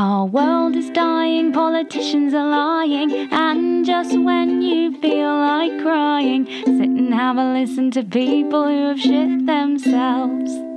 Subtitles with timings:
[0.00, 6.88] Our world is dying, politicians are lying, and just when you feel like crying, sit
[6.88, 10.69] and have a listen to people who have shit themselves.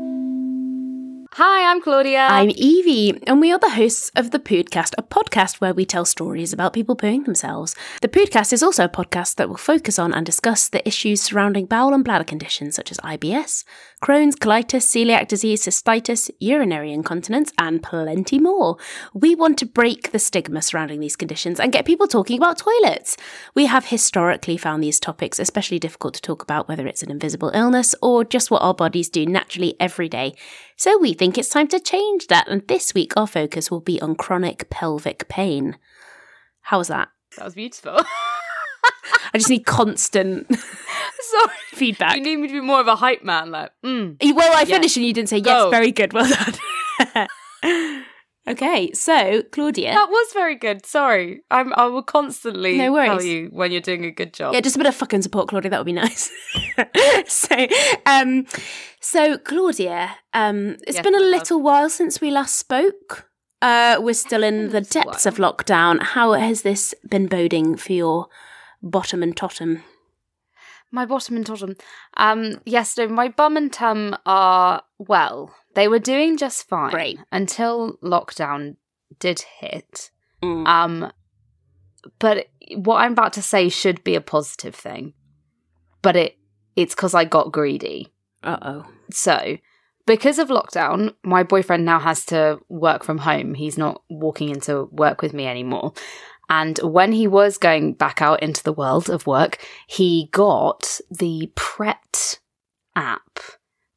[1.37, 2.27] Hi, I'm Claudia.
[2.29, 6.05] I'm Evie, and we are the hosts of The Podcast, a podcast where we tell
[6.05, 7.75] stories about people pooing themselves.
[8.03, 11.65] The Podcast is also a podcast that will focus on and discuss the issues surrounding
[11.65, 13.63] bowel and bladder conditions such as IBS,
[14.03, 18.77] Crohn's, colitis, celiac disease, cystitis, urinary incontinence, and plenty more.
[19.15, 23.17] We want to break the stigma surrounding these conditions and get people talking about toilets.
[23.55, 27.49] We have historically found these topics especially difficult to talk about, whether it's an invisible
[27.55, 30.35] illness or just what our bodies do naturally every day.
[30.83, 34.01] So we think it's time to change that, and this week our focus will be
[34.01, 35.77] on chronic pelvic pain.
[36.59, 37.07] How was that?
[37.37, 37.95] That was beautiful.
[39.33, 41.53] I just need constant Sorry.
[41.71, 42.17] feedback.
[42.17, 44.17] You need me to be more of a hype man, like, mm.
[44.35, 44.75] Well, I Yeah.
[44.75, 45.45] finished and you didn't say yes.
[45.45, 45.69] Go.
[45.69, 46.11] Very good.
[46.11, 47.27] Well done.
[48.47, 49.93] okay, so Claudia.
[49.93, 50.85] That was very good.
[50.85, 51.41] Sorry.
[51.51, 53.09] I'm I will constantly No worries.
[53.09, 54.53] tell you when you're doing a good job.
[54.53, 55.69] Yeah, just a bit of fucking support, Claudia.
[55.71, 56.31] That would be nice.
[57.27, 57.67] so,
[58.05, 58.45] um,
[58.99, 61.39] so Claudia, um, it's Yes, been a my love.
[61.39, 63.29] little while since we last spoke.
[63.61, 66.01] Uh, we're still in the depths of lockdown.
[66.03, 68.27] How has this been boding for your
[68.81, 69.83] bottom and tottom?
[70.91, 71.75] My bottom and bottom.
[72.17, 75.55] Um, yes, no, my bum and tum are well.
[75.75, 77.19] They were doing just fine Great.
[77.31, 78.75] until lockdown
[79.19, 80.11] did hit.
[80.41, 80.67] Mm.
[80.67, 81.11] Um,
[82.19, 85.13] but what I'm about to say should be a positive thing,
[86.01, 86.37] but it
[86.75, 88.11] it's because I got greedy.
[88.43, 88.85] Uh oh.
[89.11, 89.57] So,
[90.05, 93.53] because of lockdown, my boyfriend now has to work from home.
[93.53, 95.93] He's not walking into work with me anymore.
[96.49, 99.57] And when he was going back out into the world of work,
[99.87, 102.39] he got the Pret
[102.95, 103.39] app,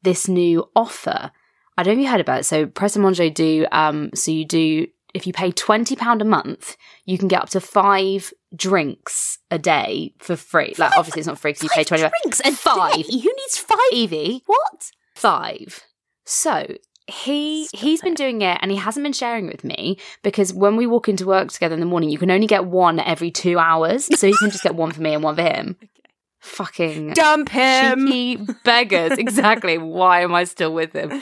[0.01, 1.31] this new offer.
[1.77, 2.43] I don't know if you heard about it.
[2.45, 6.75] So Pret a Manger do, um, so you do, if you pay £20 a month,
[7.05, 10.73] you can get up to five drinks a day for free.
[10.77, 12.93] Like, obviously it's not free because you pay 20 Five drinks a Five.
[12.95, 13.01] day?
[13.03, 13.77] Who needs five?
[13.91, 14.91] Evie, What?
[15.15, 15.81] five.
[16.25, 16.67] So
[17.09, 20.53] he Stop he's been doing it and he hasn't been sharing it with me because
[20.53, 23.31] when we walk into work together in the morning, you can only get one every
[23.31, 24.09] two hours.
[24.19, 25.77] So he can just get one for me and one for him.
[26.39, 28.07] Fucking Dump him.
[28.07, 29.17] cheeky beggars.
[29.17, 29.77] exactly.
[29.77, 31.21] Why am I still with him?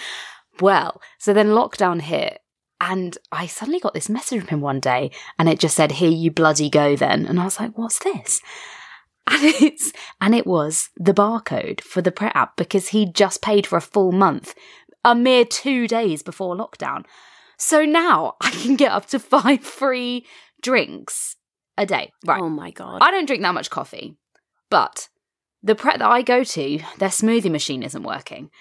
[0.59, 2.39] Well, so then lockdown hit.
[2.81, 6.09] And I suddenly got this message from him one day, and it just said, "Here
[6.09, 8.41] you bloody go, then." And I was like, "What's this?"
[9.27, 13.65] And it's and it was the barcode for the Pret app because he just paid
[13.65, 14.53] for a full month,
[15.03, 17.05] a mere two days before lockdown.
[17.57, 20.27] So now I can get up to five free
[20.61, 21.37] drinks
[21.75, 22.11] a day.
[22.23, 22.39] Right.
[22.39, 22.99] Oh my god.
[23.01, 24.15] I don't drink that much coffee,
[24.69, 25.09] but
[25.63, 28.51] the Pret that I go to, their smoothie machine isn't working.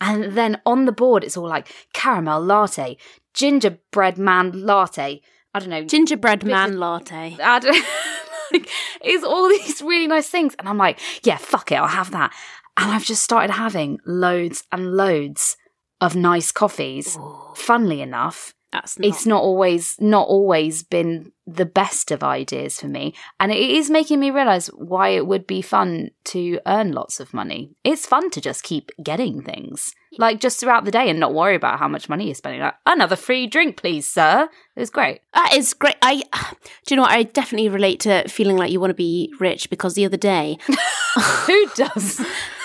[0.00, 2.96] And then on the board, it's all like caramel latte,
[3.32, 5.20] gingerbread man latte.
[5.54, 5.84] I don't know.
[5.84, 7.36] Gingerbread man of- latte.
[7.42, 7.74] I don't,
[8.52, 8.68] like,
[9.02, 10.54] it's all these really nice things.
[10.58, 12.32] And I'm like, yeah, fuck it, I'll have that.
[12.76, 15.56] And I've just started having loads and loads
[16.00, 17.16] of nice coffees.
[17.16, 19.08] Ooh, Funnily enough, that's not.
[19.08, 23.90] it's not always not always been the best of ideas for me and it is
[23.90, 28.30] making me realize why it would be fun to earn lots of money it's fun
[28.30, 31.88] to just keep getting things like just throughout the day and not worry about how
[31.88, 35.72] much money you're spending like another free drink please sir it was great That is
[35.74, 35.96] great.
[36.02, 36.22] I
[36.86, 37.12] do you know what?
[37.12, 40.58] I definitely relate to feeling like you want to be rich because the other day,
[41.46, 42.20] who does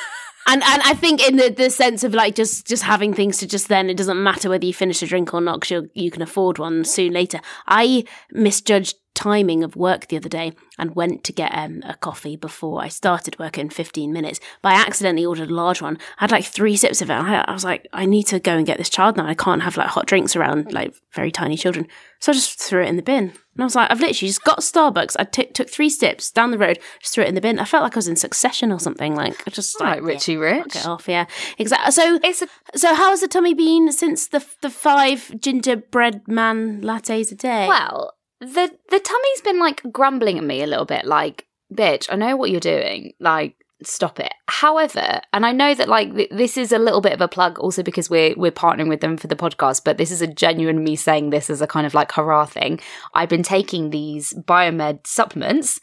[0.49, 3.47] and and I think in the, the sense of like just just having things to
[3.47, 6.21] just then it doesn't matter whether you finish a drink or not because you can
[6.21, 7.39] afford one soon later.
[7.67, 12.37] I misjudged timing of work the other day and went to get um, a coffee
[12.37, 14.39] before I started work in 15 minutes.
[14.61, 15.97] But I accidentally ordered a large one.
[16.19, 17.13] I had like three sips of it.
[17.13, 19.27] I, I was like, I need to go and get this child now.
[19.27, 21.85] I can't have like hot drinks around like very tiny children.
[22.21, 23.33] So I just threw it in the bin.
[23.55, 25.17] And I was like, I've literally just got Starbucks.
[25.19, 27.59] I t- took three sips down the road, just threw it in the bin.
[27.59, 29.15] I felt like I was in succession or something.
[29.15, 31.09] Like I just right like, richie yeah, rich it off.
[31.09, 31.25] Yeah,
[31.57, 31.91] exactly.
[31.91, 36.81] So it's a so how has the tummy been since the the five gingerbread man
[36.83, 37.67] lattes a day?
[37.67, 42.15] Well, the the tummy's been like grumbling at me a little bit, like, bitch, I
[42.15, 43.13] know what you're doing.
[43.19, 44.33] Like, stop it.
[44.47, 47.59] However, and I know that like th- this is a little bit of a plug
[47.59, 50.83] also because we're we're partnering with them for the podcast, but this is a genuine
[50.83, 52.79] me saying this as a kind of like hurrah thing.
[53.13, 55.79] I've been taking these biomed supplements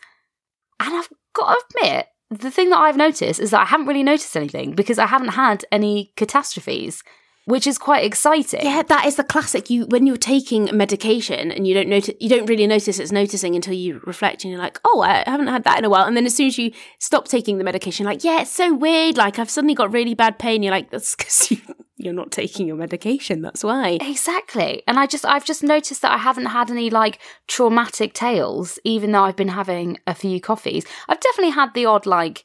[0.81, 4.03] and I've got to admit the thing that I've noticed is that I haven't really
[4.03, 7.03] noticed anything because I haven't had any catastrophes,
[7.47, 8.61] which is quite exciting.
[8.63, 9.71] Yeah, that is the classic.
[9.71, 13.55] You when you're taking medication and you don't notice, you don't really notice it's noticing
[13.55, 16.05] until you reflect and you're like, oh, I haven't had that in a while.
[16.05, 19.17] And then as soon as you stop taking the medication, like, yeah, it's so weird.
[19.17, 20.63] Like I've suddenly got really bad pain.
[20.63, 21.59] You're like, that's because you
[21.99, 23.99] You're not taking your medication, that's why.
[24.03, 24.83] Exactly.
[24.87, 29.13] And I just I've just noticed that I haven't had any like traumatic tales even
[29.13, 30.85] though I've been having a few coffees.
[31.09, 32.45] I've definitely had the odd like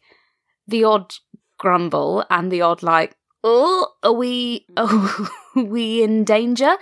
[0.68, 1.13] the odd
[1.57, 5.09] grumble and the odd like oh are we are
[5.55, 6.75] we in danger?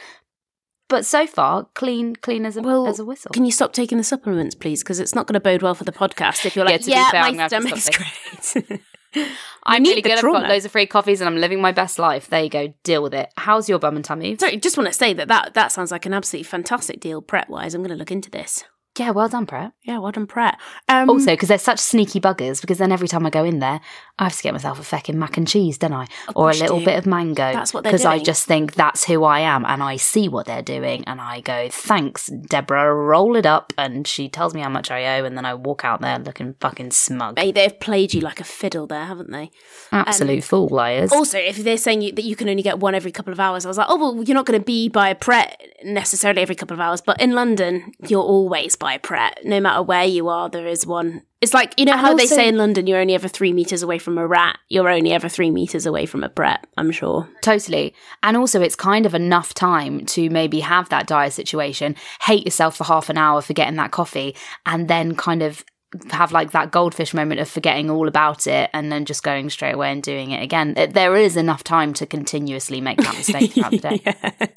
[0.88, 3.30] But so far, clean, clean as a Well, as a whistle.
[3.32, 4.82] Can you stop taking the supplements, please?
[4.82, 6.86] Because it's not going to bode well for the podcast if you're Yeah, like, to
[6.88, 8.82] be yeah, fair, my stomach's great.
[9.64, 10.14] I'm really good.
[10.14, 12.28] I've got loads of free coffees and I'm living my best life.
[12.28, 12.74] There you go.
[12.84, 13.32] Deal with it.
[13.38, 14.36] How's your bum and tummy?
[14.40, 17.50] Sorry, just want to say that, that that sounds like an absolutely fantastic deal Pret
[17.52, 17.76] wise.
[17.76, 18.64] I'm going to look into this.
[18.98, 19.72] Yeah, well done, Pret.
[19.84, 20.58] Yeah, well done, Pret.
[20.90, 23.80] Um, Also, because they're such sneaky buggers, because then every time I go in there,
[24.18, 26.08] I have to get myself a feckin' mac and cheese, don't I?
[26.36, 27.54] Or a little bit of mango.
[27.54, 30.48] That's what they're Because I just think that's who I am, and I see what
[30.48, 33.72] they're doing, and I go, thanks, Deborah, roll it up.
[33.78, 36.56] And she tells me how much I owe, and then I walk out there looking
[36.60, 37.38] fucking smug.
[37.38, 39.52] Mate, they've played you like a fiddle there, haven't they?
[39.94, 41.14] Absolute fool liars.
[41.14, 43.66] Also, if they're saying you, that you can only get one every couple of hours,
[43.66, 46.56] I was like, oh, well, you're not going to be by a Pret necessarily every
[46.56, 49.40] couple of hours, but in London, you're always by Pret.
[49.44, 51.24] No matter where you are, there is one.
[51.42, 54.00] It's like, you know how they say in London, you're only ever three meters away
[54.00, 54.58] from a rat?
[54.68, 57.30] You're only ever three meters away from a Pret, I'm sure.
[57.42, 57.94] Totally.
[58.24, 62.78] And also, it's kind of enough time to maybe have that dire situation, hate yourself
[62.78, 64.36] for half an hour for getting that coffee,
[64.66, 65.64] and then kind of
[66.12, 69.74] have like that goldfish moment of forgetting all about it and then just going straight
[69.74, 70.74] away and doing it again.
[70.74, 74.54] There is enough time to continuously make that mistake throughout the day.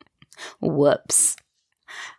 [0.60, 1.36] Whoops.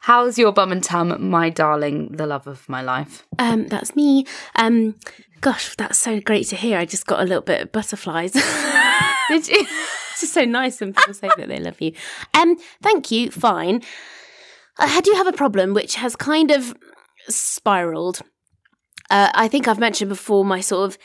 [0.01, 3.25] How's your bum and tum, my darling, the love of my life?
[3.39, 4.25] Um, that's me.
[4.55, 4.95] Um,
[5.41, 6.77] gosh, that's so great to hear.
[6.77, 8.31] I just got a little bit of butterflies.
[9.29, 9.65] Did you?
[10.11, 11.93] it's just so nice when people say that they love you.
[12.33, 13.31] Um, thank you.
[13.31, 13.81] Fine.
[14.77, 16.73] I do have a problem which has kind of
[17.29, 18.21] spiraled.
[19.09, 20.97] Uh, I think I've mentioned before my sort of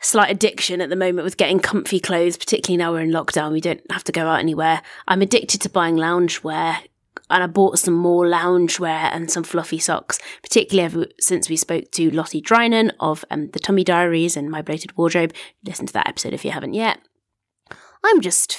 [0.00, 3.52] slight addiction at the moment with getting comfy clothes, particularly now we're in lockdown.
[3.52, 4.82] We don't have to go out anywhere.
[5.08, 6.78] I'm addicted to buying loungewear.
[7.28, 12.10] And I bought some more loungewear and some fluffy socks, particularly since we spoke to
[12.10, 15.32] Lottie Drynan of um, the Tummy Diaries and My Bloated Wardrobe.
[15.64, 17.00] Listen to that episode if you haven't yet.
[18.04, 18.56] I'm just,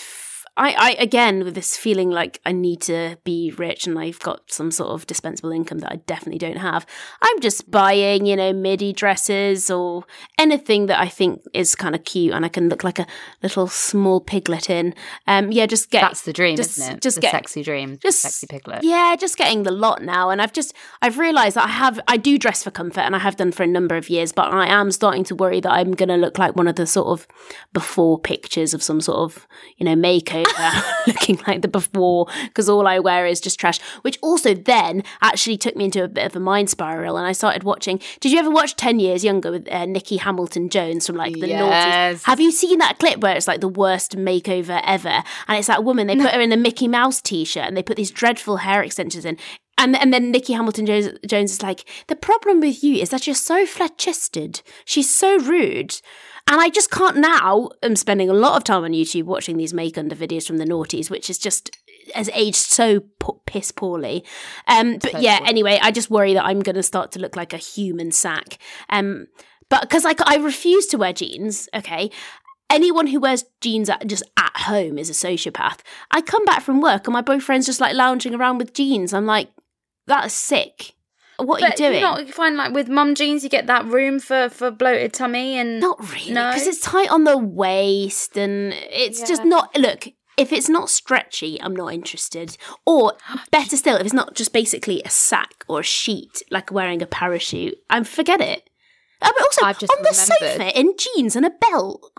[0.58, 4.52] I, I again with this feeling like I need to be rich and I've got
[4.52, 6.86] some sort of dispensable income that I definitely don't have.
[7.22, 10.04] I'm just buying, you know, midi dresses or
[10.40, 13.06] anything that I think is kind of cute and I can look like a
[13.44, 14.96] little small piglet in.
[15.28, 17.02] Um, yeah, just get That's the dream, just- isn't it?
[17.02, 17.98] just the get- sexy dream.
[18.02, 18.84] just sexy piglet.
[18.84, 22.18] yeah, just getting the lot now, and I've just I've realised that I have I
[22.18, 24.66] do dress for comfort, and I have done for a number of years, but I
[24.68, 27.28] am starting to worry that I'm going to look like one of the sort of
[27.74, 30.47] before pictures of some sort of you know makeover,
[31.08, 33.80] looking like the before because all I wear is just trash.
[34.02, 37.32] Which also then actually took me into a bit of a mind spiral, and I
[37.32, 38.00] started watching.
[38.20, 42.24] Did you ever watch Ten Years Younger with uh, Nicky Hambleton-Jones from like the Yes.
[42.24, 42.26] noughties?
[42.26, 45.24] Have you seen that clip where it's like the worst makeover ever?
[45.48, 47.84] And it's that woman, they put her in a Mickey Mouse t shirt and they
[47.84, 49.38] put these dreadful hair extensions in.
[49.80, 53.36] And, and then Nicky Hambleton-Jones, Jones is like, the problem with you is that you're
[53.36, 54.62] so flat chested.
[54.86, 56.02] She's so rude.
[56.50, 57.70] And I just can't now.
[57.84, 60.66] I'm spending a lot of time on YouTube watching these make under videos from the
[60.66, 61.72] noughties, which is just
[62.16, 64.24] has aged so po- piss poorly.
[64.68, 67.54] Um, but yeah, anyway, I just worry that I'm going to start to look like
[67.54, 68.58] a human sack.
[68.90, 69.28] Um,
[69.70, 72.10] but because I, I refuse to wear jeans, okay.
[72.70, 75.80] Anyone who wears jeans at, just at home is a sociopath.
[76.12, 79.14] I come back from work and my boyfriend's just like lounging around with jeans.
[79.14, 79.50] I'm like,
[80.06, 80.94] that's sick.
[81.40, 81.94] What are you But doing?
[81.96, 85.14] you not you find like with mum jeans, you get that room for for bloated
[85.14, 86.50] tummy and Not really, No?
[86.52, 89.76] because it's tight on the waist and it's just not.
[89.78, 92.58] Look, if it's not stretchy, I'm not interested.
[92.86, 93.14] Or
[93.52, 97.08] better still, if it's not just basically a sack or a sheet, like wearing a
[97.08, 98.70] parachute, I forget it.
[99.22, 102.12] Uh, But also, I've just on the sofa in jeans and a belt.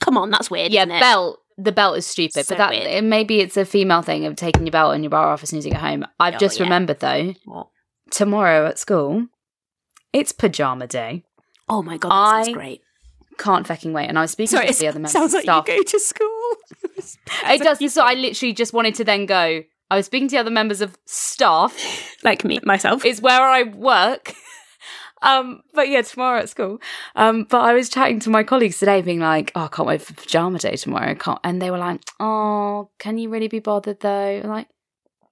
[0.00, 0.70] Come on, that's weird.
[0.72, 1.40] yeah, belt.
[1.58, 4.66] The belt is stupid, So but that it- maybe it's a female thing of taking
[4.66, 6.04] your belt and your bra off as soon as you get home.
[6.20, 6.64] I've Oh, just yeah.
[6.64, 7.68] remembered though, What?
[8.10, 9.26] Tomorrow at school,
[10.12, 11.24] it's pajama day.
[11.68, 12.82] Oh my god, that sounds great.
[13.38, 14.08] Can't fucking wait.
[14.08, 15.68] And I was speaking Sorry, to the other members sounds of like staff.
[15.68, 16.50] you go to school.
[17.50, 17.92] it does.
[17.92, 19.62] So I literally just wanted to then go.
[19.90, 21.76] I was speaking to the other members of staff.
[22.24, 23.04] like me, myself.
[23.04, 24.32] is where I work.
[25.22, 26.78] um, but yeah, tomorrow at school.
[27.14, 30.02] Um, but I was chatting to my colleagues today, being like, "Oh, I can't wait
[30.02, 33.58] for pajama day tomorrow." I can't, and they were like, "Oh, can you really be
[33.58, 34.68] bothered though?" I'm like,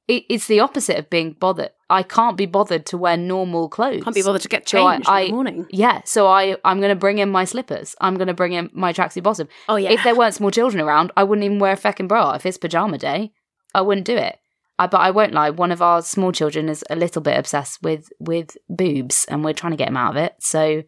[0.09, 1.71] it, it's the opposite of being bothered.
[1.91, 4.03] I can't be bothered to wear normal clothes.
[4.05, 5.67] Can't be bothered to get So I- changed I- in the morning.
[5.71, 7.95] Yeah, so I I'm gonna bring in my slippers.
[8.01, 9.49] I'm gonna bring in my tracksuit bottom.
[9.69, 9.91] Oh yeah.
[9.93, 12.33] If there weren't small children around, I wouldn't even wear a fucking bra.
[12.33, 13.33] If it's pajama day,
[13.75, 14.39] I wouldn't do it.
[14.79, 15.51] I, but I won't lie.
[15.51, 19.53] One of our small children is a little bit obsessed with with boobs, and we're
[19.53, 20.35] trying to get him out of it.
[20.41, 20.83] So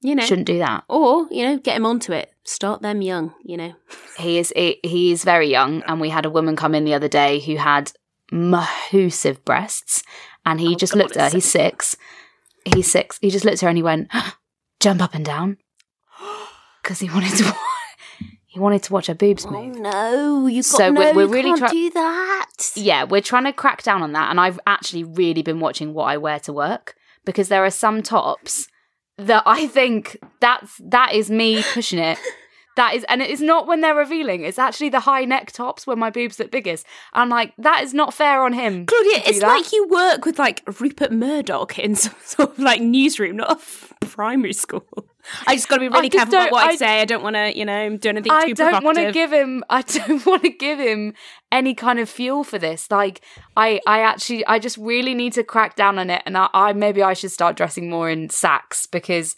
[0.00, 0.24] you know.
[0.24, 0.82] shouldn't do that.
[0.88, 2.32] Or, you know, get him onto it.
[2.44, 3.72] Start them young, you know.
[4.18, 7.08] He is he is very young, and we had a woman come in the other
[7.08, 7.92] day who had
[8.32, 10.02] massive breasts,
[10.44, 11.36] and he Oh, just God, looked at her.
[11.36, 11.96] He's six.
[12.64, 13.18] He's six.
[13.20, 14.08] He just looked at her and he went,
[14.80, 15.58] "Jump up and down,"
[16.82, 17.54] because he wanted to.
[18.46, 19.76] he wanted to watch her boobs Oh move.
[19.78, 22.46] no, you got So no, we're- we're you really can't try- do that.
[22.76, 26.04] Yeah, we're trying to crack down on that, and I've actually really been watching what
[26.04, 28.66] I wear to work because there are some tops
[29.18, 32.18] that I think that's that is me pushing it.
[32.76, 34.44] That is, and it is not when they're revealing.
[34.44, 36.86] It's actually the high neck tops where my boobs look biggest.
[37.12, 38.86] I'm like, that is not fair on him.
[38.86, 39.48] Claudia, it's that.
[39.48, 43.54] like you work with like Rupert Murdoch in some sort of like newsroom, not a
[43.54, 44.86] f- primary school.
[45.46, 47.00] I just got to be really careful about what I, I- say.
[47.00, 49.62] I don't want to, you know, do anything I don't want to give him.
[49.70, 51.14] I don't want to give him
[51.52, 52.90] any kind of fuel for this.
[52.90, 53.20] Like,
[53.56, 56.72] I, I actually, I just really need to crack down on it, and I, I
[56.72, 59.36] maybe I should start dressing more in sacks because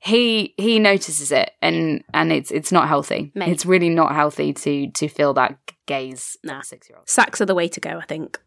[0.00, 3.32] he he notices it, and and it's it's not healthy.
[3.34, 3.52] Maybe.
[3.52, 6.62] It's really not healthy to to feel that gaze Nah.
[6.62, 7.08] six year old.
[7.08, 8.38] Sacks are the way to go, I think.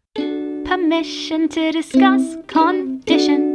[0.65, 3.48] Permission to discuss condition.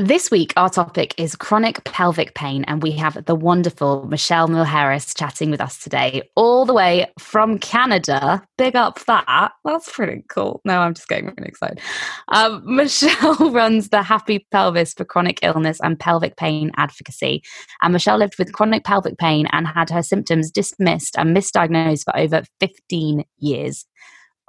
[0.00, 5.12] This week, our topic is chronic pelvic pain, and we have the wonderful Michelle Milheiras
[5.12, 8.42] chatting with us today, all the way from Canada.
[8.56, 9.52] Big up that.
[9.62, 10.62] That's pretty cool.
[10.64, 11.80] No, I'm just getting really excited.
[12.28, 17.42] Um, Michelle runs the Happy Pelvis for Chronic Illness and Pelvic Pain Advocacy.
[17.82, 22.16] And Michelle lived with chronic pelvic pain and had her symptoms dismissed and misdiagnosed for
[22.16, 23.84] over 15 years.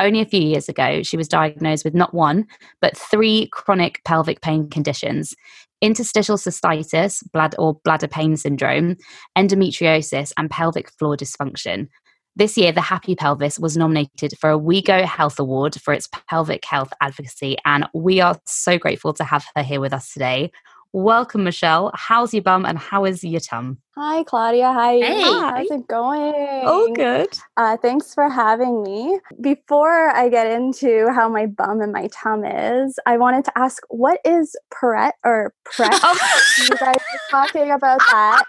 [0.01, 2.47] Only a few years ago, she was diagnosed with not one,
[2.81, 5.35] but three chronic pelvic pain conditions
[5.79, 8.95] interstitial cystitis, blood or bladder pain syndrome,
[9.35, 11.87] endometriosis, and pelvic floor dysfunction.
[12.35, 16.63] This year, the Happy Pelvis was nominated for a WeGo Health Award for its pelvic
[16.65, 20.51] health advocacy, and we are so grateful to have her here with us today.
[20.93, 21.89] Welcome, Michelle.
[21.95, 23.77] How's your bum and how is your tum?
[23.95, 24.73] Hi, Claudia.
[24.73, 24.95] Hi.
[24.95, 25.21] Hey.
[25.21, 26.33] How's it going?
[26.65, 27.29] Oh, good.
[27.55, 29.17] Uh, thanks for having me.
[29.39, 33.81] Before I get into how my bum and my tum is, I wanted to ask
[33.87, 35.93] what is Pret or Pret?
[36.59, 38.43] you guys were talking about that.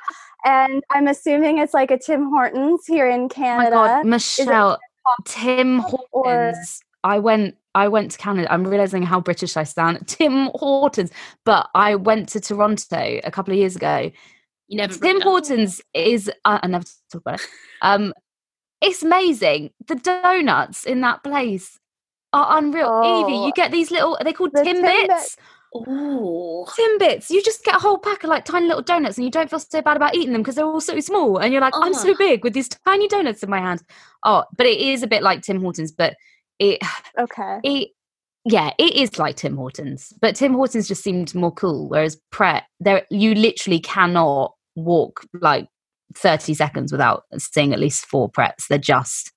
[0.45, 3.71] And I'm assuming it's like a Tim Hortons here in Oh my Canada.
[3.71, 4.81] God, Michelle,
[5.25, 6.81] Tim or- Hortons.
[7.05, 7.55] I went.
[7.75, 8.53] I went to Canada.
[8.53, 10.07] I'm realizing how British I sound.
[10.09, 11.11] Tim Hortons,
[11.45, 14.11] but I went to Toronto a couple of years ago.
[14.69, 16.31] You never Tim Hortons is.
[16.45, 17.47] Uh, I never talk about it.
[17.83, 18.13] Um,
[18.81, 19.71] it's amazing.
[19.87, 21.79] The donuts in that place
[22.33, 23.03] are unreal.
[23.05, 24.17] Evie, Oh, you get these little.
[24.19, 25.07] Are they called the Timbits?
[25.09, 25.37] Timbits.
[25.75, 27.31] Oh, Timbits.
[27.31, 29.59] You just get a whole pack of like tiny little donuts, and you don't feel
[29.59, 31.39] so bad about eating them because they're all so small.
[31.39, 32.15] And you're like, I'm so Oh.
[32.19, 33.83] big with these tiny donuts in my hand.
[34.25, 36.15] Oh, but it is a bit like Tim Hortons, but
[36.63, 36.79] it
[37.19, 37.59] Okay.
[37.65, 37.89] it
[38.45, 41.89] yeah, it is like Tim Hortons, but Tim Hortons just seemed more cool.
[41.89, 45.69] Whereas Pret, there you literally cannot walk like
[46.17, 48.67] thirty seconds without seeing at least four Prets.
[48.69, 49.33] They're just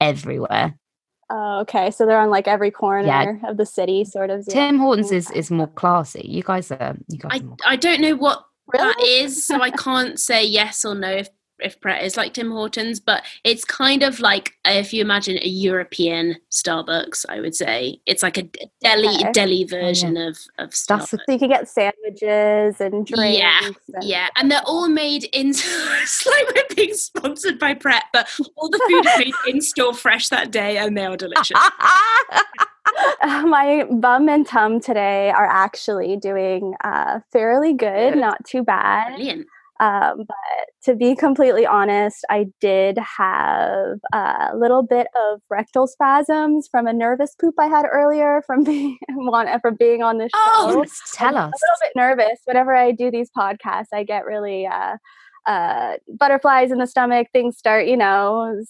[0.00, 0.76] everywhere.
[1.30, 1.90] Oh, okay.
[1.90, 4.44] So they're on like every corner of the city, sort of.
[4.46, 4.54] yeah.
[4.54, 6.22] Tim Hortons is is more classy.
[6.24, 7.40] You guys are you guys.
[7.40, 9.24] I, are I don't know what that Really?
[9.24, 11.28] is, so I can't say yes or no if
[11.60, 15.48] if Pret is like Tim Hortons, but it's kind of like if you imagine a
[15.48, 18.48] European Starbucks, I would say it's like a
[18.82, 19.32] deli Okay.
[19.32, 21.14] deli version of of Starbucks.
[21.14, 23.38] a- So you can get sandwiches and drinks.
[23.38, 25.48] Yeah, and- Yeah, and they're all made in.
[25.54, 29.94] it's like we're being sponsored by Pret, but all the food is made in store
[29.94, 31.58] fresh that day, and they are delicious.
[33.44, 38.20] my bum and tum today are actually doing uh, fairly good, Good.
[38.20, 39.14] not too bad.
[39.16, 39.46] Brilliant.
[39.78, 40.36] Um, but
[40.84, 46.92] to be completely honest, I did have a little bit of rectal spasms from a
[46.92, 50.30] nervous poop I had earlier from being on from being on the show.
[50.36, 51.52] Oh, Tell I'm us.
[51.52, 53.88] a little bit nervous whenever I do these podcasts.
[53.92, 54.96] I get really uh,
[55.46, 57.28] uh, butterflies in the stomach.
[57.32, 58.62] Things start, you know,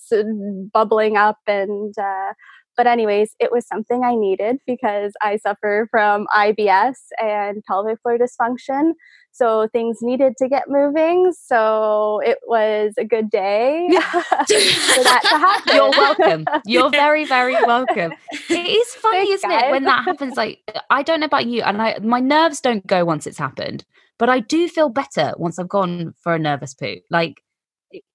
[0.73, 2.33] bubbling up, and uh,
[2.77, 8.19] but anyways, it was something I needed because I suffer from IBS and pelvic floor
[8.19, 8.93] dysfunction.
[9.33, 11.33] So things needed to get moving.
[11.39, 15.75] So it was a good day for that to happen.
[15.75, 16.47] You're welcome.
[16.65, 18.13] You're very, very welcome.
[18.33, 20.37] It is funny, Thanks, isn't it, when that happens?
[20.37, 23.85] Like, I don't know about you, and I my nerves don't go once it's happened,
[24.19, 26.97] but I do feel better once I've gone for a nervous poo.
[27.11, 27.43] Like,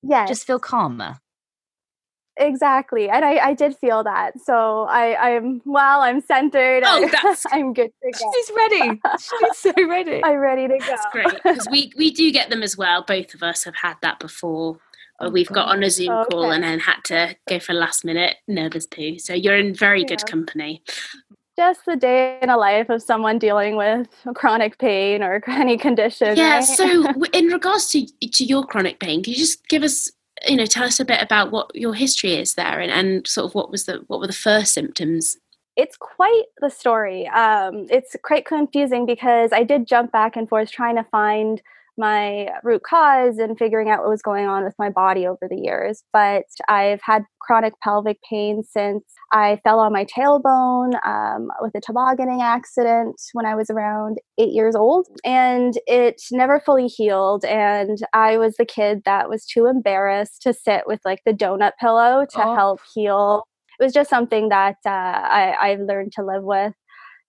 [0.01, 1.17] yeah, just feel calmer.
[2.37, 3.09] Exactly.
[3.09, 4.39] And I, I did feel that.
[4.39, 6.83] So I, I'm well, I'm centered.
[6.85, 8.31] Oh, that's- I'm good to go.
[8.33, 9.01] She's ready.
[9.19, 10.23] She's so ready.
[10.23, 10.85] I'm ready to go.
[10.85, 13.03] That's great because we we do get them as well.
[13.07, 14.77] Both of us have had that before.
[15.19, 18.37] Oh, we've got on a Zoom call and then had to go for last minute
[18.47, 19.19] nervous poo.
[19.19, 20.81] So you're in very good company.
[21.55, 26.35] just the day in a life of someone dealing with chronic pain or any condition.
[26.35, 26.55] Yeah.
[26.55, 26.63] right?
[26.63, 30.09] So, in regards to to your chronic pain, can you just give us,
[30.47, 33.45] you know, tell us a bit about what your history is there, and, and sort
[33.45, 35.37] of what was the what were the first symptoms?
[35.77, 37.27] it's quite the story.
[37.27, 41.61] Um, it's quite confusing because I did jump back and forth trying to find
[42.01, 45.55] my root cause and figuring out what was going on with my body over the
[45.55, 46.03] years.
[46.11, 51.81] But I've had chronic pelvic pain since I fell on my tailbone um, with a
[51.81, 55.07] tobogganing accident when I was around eight years old.
[55.23, 57.45] And it never fully healed.
[57.45, 61.73] And I was the kid that was too embarrassed to sit with like the donut
[61.79, 62.55] pillow to Oh.
[62.55, 63.43] help heal
[63.79, 66.73] it was just something that uh, I, I've learned to live with.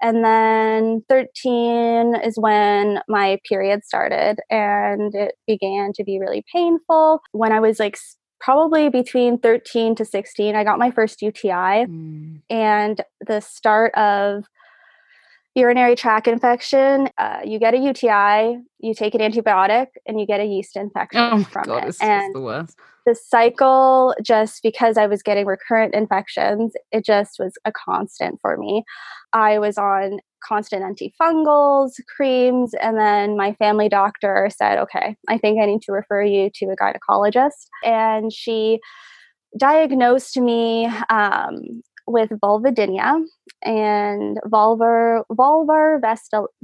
[0.03, 7.21] And then 13 is when my period started and it began to be really painful.
[7.31, 7.97] When I was like
[8.41, 12.43] probably between 13 to 16, I got my first UTI Mm.
[12.51, 14.45] and the start of
[15.55, 17.09] urinary tract infection.
[17.19, 21.21] Uh, you get a UTI, you take an antibiotic, and you get a yeast infection
[21.21, 21.97] Oh my from god, it.
[22.01, 22.77] and the worst.
[23.05, 28.57] the cycle just because i was getting recurrent infections it just was a constant for
[28.57, 28.85] me
[29.33, 35.61] i was on constant antifungals creams and then my family doctor said okay i think
[35.61, 38.79] i need to refer you to a gynecologist and she
[39.59, 41.83] diagnosed me um,
[42.13, 43.25] with vulvodynia
[43.65, 46.01] and vulvar vulvar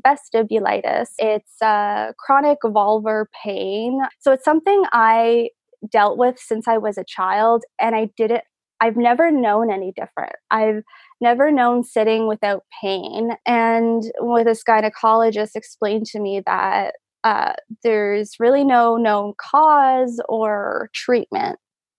[0.06, 1.08] vestibulitis.
[1.18, 4.00] It's uh, chronic vulvar pain.
[4.20, 5.50] So it's something I
[5.90, 8.44] dealt with since I was a child, and I did it.
[8.80, 10.36] I've never known any different.
[10.50, 10.82] I've
[11.20, 13.30] never known sitting without pain.
[13.44, 20.90] And with this gynecologist explained to me that uh, there's really no known cause or
[20.94, 21.58] treatment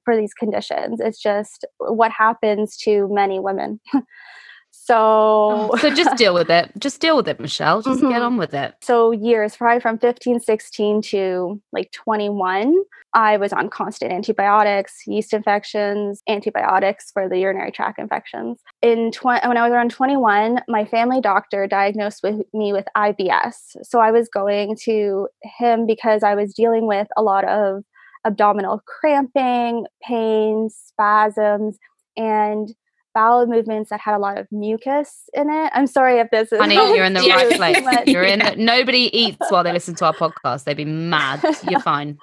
[0.10, 1.00] for these conditions.
[1.00, 3.80] It's just what happens to many women.
[4.72, 6.72] so, So just deal with it.
[6.80, 7.82] Just deal with it, Michelle.
[7.82, 8.25] Just get Mhm.
[8.25, 8.74] on with it.
[8.82, 12.75] so years, probably from 15, 16 to like 21,
[13.13, 18.60] I was on constant antibiotics, yeast infections, antibiotics for the urinary tract infections.
[18.82, 23.75] In tw- when I was around 21, my family doctor diagnosed with me with IBS.
[23.84, 25.27] So I was going to
[25.60, 27.83] him because I was dealing with a lot of
[28.25, 31.77] abdominal cramping, pain, spasms,
[32.18, 32.74] and
[33.16, 35.72] bowel movements that had a lot of mucus in it.
[35.74, 37.77] I'm sorry if this is Honey, you're in the right place.
[38.05, 40.66] You're in the, nobody eats while they listen to our podcast.
[40.66, 41.44] They'd be mad.
[41.70, 42.18] You're fine.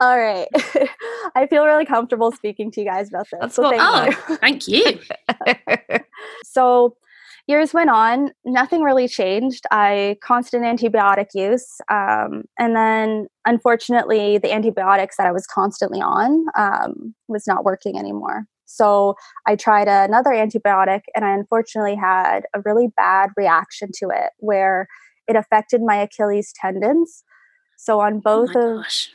[0.00, 0.46] All right.
[1.34, 3.40] I feel really comfortable speaking to you guys about this.
[3.40, 3.76] That's so what-
[4.40, 4.98] thank Oh, you.
[5.56, 5.96] thank you.
[6.44, 6.96] So
[7.48, 9.64] years went on, nothing really changed.
[9.70, 16.46] I constant antibiotic use, um, and then unfortunately, the antibiotics that I was constantly on
[16.56, 18.44] um, was not working anymore.
[18.66, 19.14] So
[19.46, 24.86] I tried another antibiotic, and I unfortunately had a really bad reaction to it, where
[25.26, 27.24] it affected my Achilles tendons.
[27.76, 29.10] So on Oh both my of gosh.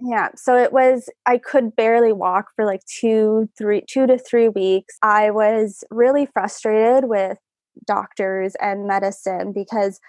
[0.00, 4.48] yeah, so it was I could barely walk for like two, three, two to 3
[4.48, 4.96] weeks.
[5.02, 7.38] I was really frustrated with
[7.86, 10.00] doctors and medicine because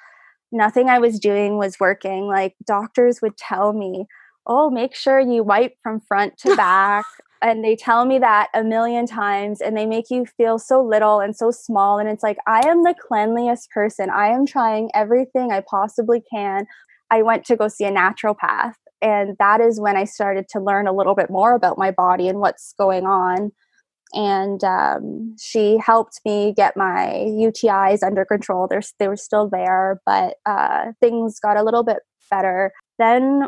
[0.51, 2.27] nothing I was doing was working.
[2.27, 4.07] Like doctors would tell me,
[4.47, 7.05] "Oh, make sure you wipe from front to back."
[7.41, 11.19] and they tell me that a million times and they make you feel so little
[11.19, 14.09] and so small and it's like I am the cleanliest person.
[14.09, 16.65] I am trying everything I possibly can.
[17.11, 20.87] I went to go see a naturopath and that is when I started to learn
[20.87, 23.51] a little bit more about my body and what's going on.
[24.13, 28.67] And um, she helped me get my UTIs under control.
[28.67, 31.99] They're, they were still there, but uh, things got a little bit
[32.31, 32.71] better.
[32.97, 33.43] Then,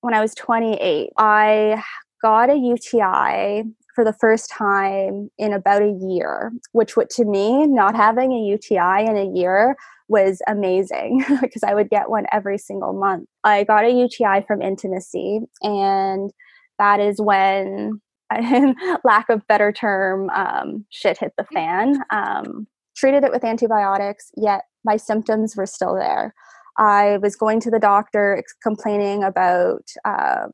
[0.00, 1.82] when I was 28, I
[2.22, 7.96] got a UTI for the first time in about a year, which to me, not
[7.96, 9.74] having a UTI in a year
[10.08, 13.26] was amazing because I would get one every single month.
[13.42, 16.30] I got a UTI from intimacy, and
[16.78, 18.00] that is when,
[19.04, 22.02] lack of better term, um, shit hit the fan.
[22.10, 26.34] Um, treated it with antibiotics, yet my symptoms were still there.
[26.78, 30.50] I was going to the doctor ex- complaining about um,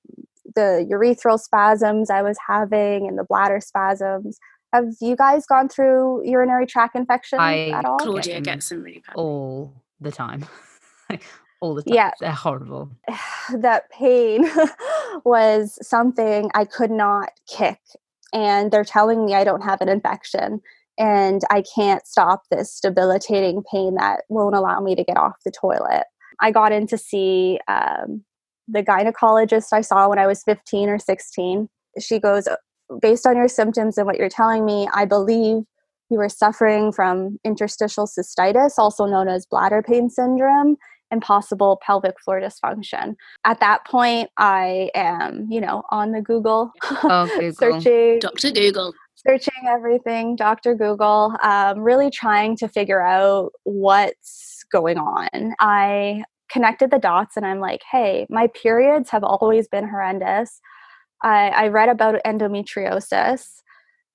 [0.54, 4.38] the urethral spasms I was having and the bladder spasms.
[4.72, 7.98] Have you guys gone through urinary tract infections I- at all?
[7.98, 9.16] Claudia them gets some really bad.
[9.16, 10.46] All the time.
[11.62, 11.94] All the time.
[11.94, 12.10] Yeah.
[12.20, 12.90] They're horrible.
[13.56, 14.50] that pain
[15.24, 17.78] was something I could not kick.
[18.34, 20.60] And they're telling me I don't have an infection
[20.98, 25.52] and I can't stop this debilitating pain that won't allow me to get off the
[25.52, 26.04] toilet.
[26.40, 28.24] I got in to see um,
[28.66, 31.68] the gynecologist I saw when I was 15 or 16.
[32.00, 32.48] She goes,
[33.00, 35.62] Based on your symptoms and what you're telling me, I believe
[36.10, 40.76] you was suffering from interstitial cystitis, also known as bladder pain syndrome,
[41.12, 43.14] and possible pelvic floor dysfunction.
[43.44, 47.52] At that point, I am, you know, on the Google, Oh, Google.
[47.52, 48.50] searching Dr.
[48.50, 48.94] Google.
[49.14, 50.74] searching everything, Dr.
[50.74, 55.54] Google, um, really trying to figure out what's going on.
[55.60, 60.60] I connected the dots and I'm like, hey, my periods have always been horrendous.
[61.22, 63.46] I, I read about endometriosis.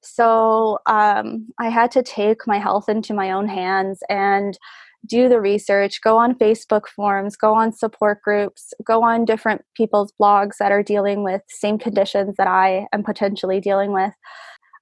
[0.01, 4.57] So um, I had to take my health into my own hands and
[5.05, 10.13] do the research, go on Facebook forums, go on support groups, go on different people's
[10.19, 14.13] blogs that are dealing with same conditions that I am potentially dealing with.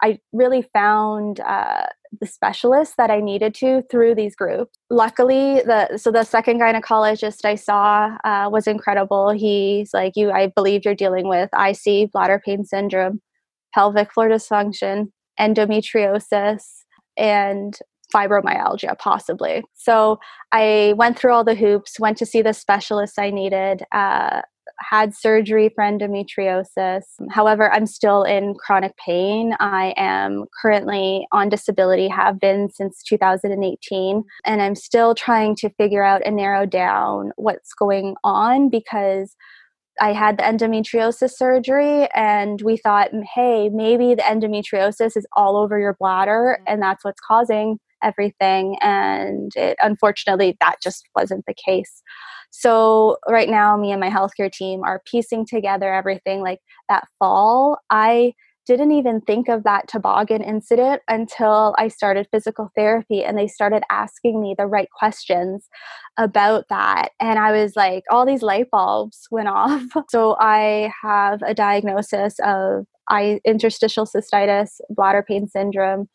[0.02, 1.88] I really found uh,
[2.20, 4.72] the specialists that I needed to through these groups.
[4.90, 9.30] Luckily, the so the second gynecologist I saw uh, was incredible.
[9.32, 13.22] He's like, "You, I believe you're dealing with IC, bladder pain syndrome,
[13.74, 16.64] pelvic floor dysfunction, endometriosis,
[17.18, 17.78] and
[18.14, 20.20] fibromyalgia, possibly." So
[20.52, 23.84] I went through all the hoops, went to see the specialists I needed.
[23.92, 24.42] Uh,
[24.80, 27.04] had surgery for endometriosis.
[27.30, 29.56] However, I'm still in chronic pain.
[29.60, 36.04] I am currently on disability, have been since 2018, and I'm still trying to figure
[36.04, 39.36] out and narrow down what's going on because
[40.02, 45.80] I had the endometriosis surgery, and we thought, hey, maybe the endometriosis is all over
[45.80, 48.78] your bladder, and that's what's causing everything.
[48.82, 52.04] And it, unfortunately, that just wasn't the case.
[52.52, 56.42] So, right now, me and my healthcare team are piecing together everything.
[56.42, 58.34] Like that fall, I
[58.66, 63.84] didn't even think of that toboggan incident until I started physical therapy and they started
[63.92, 65.68] asking me the right questions
[66.18, 67.10] about that.
[67.20, 69.84] And I was like, all these light bulbs went off.
[70.10, 72.86] So I have a diagnosis of
[73.46, 76.10] interstitial cystitis, bladder pain syndrome,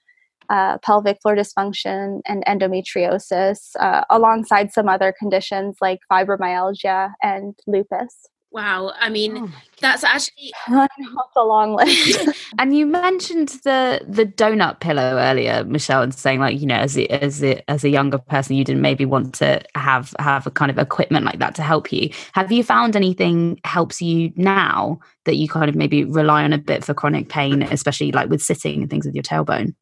[0.50, 8.28] uh, pelvic floor dysfunction, and endometriosis, uh, alongside some other conditions like fibromyalgia and lupus.
[8.52, 8.92] Wow.
[8.98, 12.28] I mean, Oh that's actually I know it's a long list.
[12.58, 16.98] And you mentioned the the donut pillow earlier, Michelle, and saying like you know as
[16.98, 20.50] a, as a, as a younger person, you didn't maybe want to have have a
[20.50, 22.10] kind of equipment like that to help you.
[22.32, 26.58] Have you found anything helps you now that you kind of maybe rely on a
[26.58, 29.74] bit for chronic pain, especially like with sitting and things with your tailbone?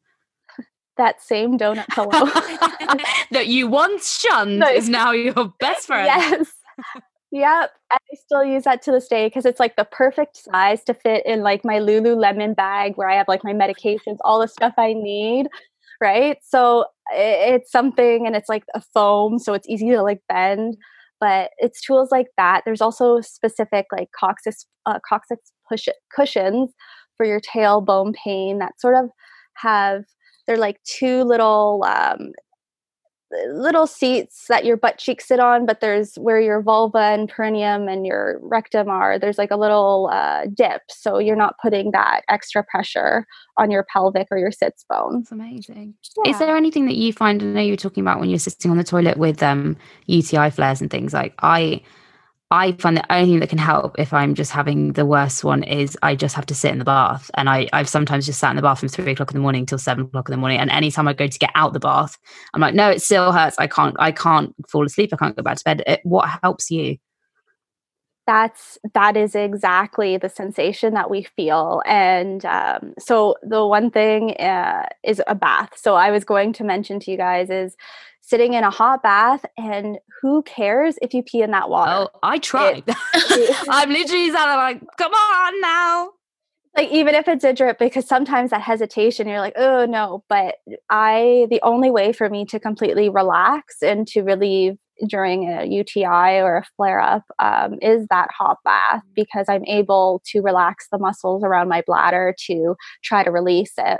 [0.99, 2.11] That same donut pillow.
[3.31, 6.05] that you once shunned is now your best friend.
[6.05, 6.53] Yes.
[7.31, 7.71] yep.
[7.91, 10.93] And I still use that to this day because it's like the perfect size to
[10.93, 14.73] fit in like my Lululemon bag where I have like my medications, all the stuff
[14.77, 15.47] I need.
[15.99, 16.37] Right.
[16.43, 20.77] So it's something and it's like a foam, so it's easy to like bend.
[21.19, 22.61] But it's tools like that.
[22.63, 26.71] There's also specific like coccyx, uh, coccyx push cushions
[27.17, 29.09] for your tailbone pain that sort of
[29.55, 30.05] have
[30.49, 32.31] they're like two little um,
[33.49, 37.87] little seats that your butt cheeks sit on, but there's where your vulva and perineum
[37.87, 39.19] and your rectum are.
[39.19, 43.27] There's like a little uh, dip, so you're not putting that extra pressure
[43.59, 45.25] on your pelvic or your sits bones.
[45.25, 45.93] That's amazing.
[46.25, 46.31] Yeah.
[46.31, 47.43] Is there anything that you find?
[47.43, 50.49] I know you were talking about when you're sitting on the toilet with um, UTI
[50.49, 51.13] flares and things.
[51.13, 51.83] Like I,
[52.51, 55.61] I find the only thing that can help if I'm just having the worst one
[55.61, 58.49] is I just have to sit in the bath, and I I've sometimes just sat
[58.49, 60.59] in the bath from three o'clock in the morning till seven o'clock in the morning,
[60.59, 62.17] and anytime I go to get out the bath,
[62.53, 63.57] I'm like, no, it still hurts.
[63.59, 65.13] I can't I can't fall asleep.
[65.13, 65.83] I can't go back to bed.
[65.85, 66.97] It, what helps you?
[68.29, 74.37] that's that is exactly the sensation that we feel and um, so the one thing
[74.37, 77.75] uh, is a bath so i was going to mention to you guys is
[78.29, 82.19] sitting in a hot bath and who cares if you pee in that water Oh,
[82.21, 82.83] I tried.
[83.69, 86.09] I'm literally like, come on now.
[86.77, 90.55] like even if it's a drip because sometimes that hesitation you're like oh no but
[90.89, 94.75] i the only way for me to completely relax and to relieve
[95.07, 100.21] during a uti or a flare up um, is that hot bath because i'm able
[100.25, 103.99] to relax the muscles around my bladder to try to release it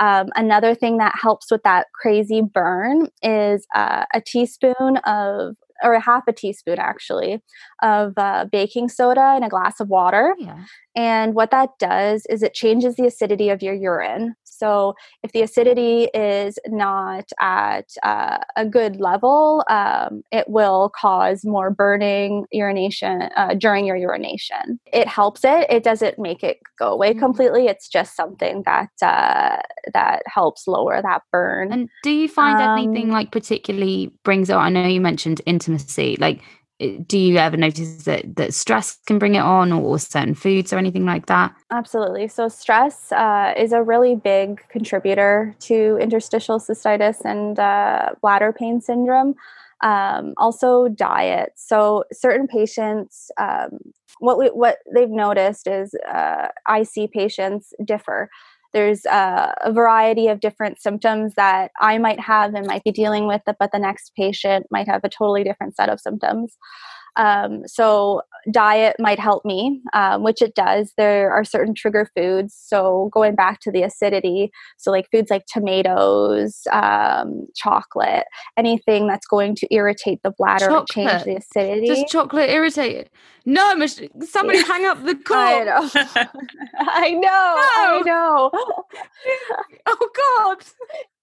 [0.00, 5.94] um, another thing that helps with that crazy burn is uh, a teaspoon of or
[5.94, 7.42] a half a teaspoon actually
[7.82, 10.64] of uh, baking soda in a glass of water Yeah.
[10.96, 14.34] and what that does is it changes the acidity of your urine.
[14.44, 21.46] So if the acidity is not at uh, a good level, um, it will cause
[21.46, 24.78] more burning urination uh, during your urination.
[24.92, 25.66] It helps it.
[25.70, 27.20] It doesn't make it go away Mhm.
[27.20, 27.68] completely.
[27.68, 29.62] It's just something that uh,
[29.94, 31.72] that helps lower that burn.
[31.72, 34.58] And do you find anything Um, like particularly brings out?
[34.60, 36.16] I know you mentioned intimacy.
[36.18, 36.42] Like,
[37.06, 40.72] do you ever notice that that stress can bring it on, or, or certain foods
[40.72, 41.54] or anything like that?
[41.70, 42.28] Absolutely.
[42.28, 48.80] So stress uh, is a really big contributor to interstitial cystitis and uh, bladder pain
[48.80, 49.34] syndrome.
[49.82, 51.52] Um, also, diet.
[51.56, 53.78] So certain patients, um,
[54.18, 58.30] what we, what they've noticed is uh, IC patients differ
[58.72, 63.42] there's a variety of different symptoms that I might have and might be dealing with,
[63.46, 66.56] but the next patient might have a totally different set of symptoms.
[67.20, 70.94] Um, so diet might help me, um, which it does.
[70.96, 72.56] There are certain trigger foods.
[72.58, 78.24] So going back to the acidity, so like foods like tomatoes, um, chocolate,
[78.56, 80.88] anything that's going to irritate the bladder chocolate.
[80.88, 81.88] change the acidity.
[81.88, 83.10] Does chocolate irritate?
[83.44, 83.86] No,
[84.24, 85.36] somebody hang up the call.
[85.38, 85.90] I know.
[86.78, 87.20] I know.
[87.20, 88.00] No.
[88.00, 88.50] I know.
[89.86, 90.64] oh God.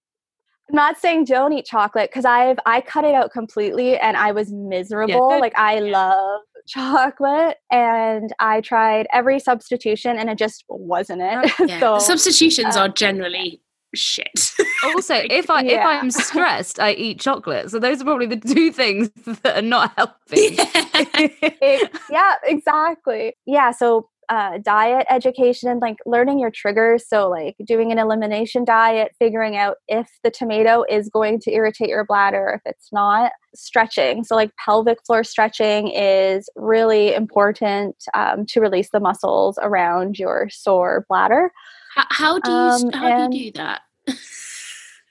[0.70, 4.32] I'm not saying don't eat chocolate because I've I cut it out completely and I
[4.32, 5.30] was miserable.
[5.30, 5.38] Yeah.
[5.38, 11.52] Like I love chocolate and I tried every substitution and it just wasn't it.
[11.68, 11.80] Yeah.
[11.80, 13.62] so substitutions uh, are generally
[13.94, 14.52] shit.
[14.84, 15.80] Also, if I yeah.
[15.80, 17.68] if I'm stressed, I eat chocolate.
[17.68, 20.54] So those are probably the two things that are not helping.
[20.54, 23.34] it, yeah, exactly.
[23.44, 27.08] Yeah, so uh, diet education and like learning your triggers.
[27.08, 31.88] So, like doing an elimination diet, figuring out if the tomato is going to irritate
[31.88, 33.32] your bladder, if it's not.
[33.54, 34.24] Stretching.
[34.24, 40.48] So, like pelvic floor stretching is really important um, to release the muscles around your
[40.50, 41.50] sore bladder.
[41.94, 43.82] How, how do you um, how do you do that?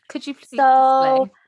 [0.10, 1.30] Could you please so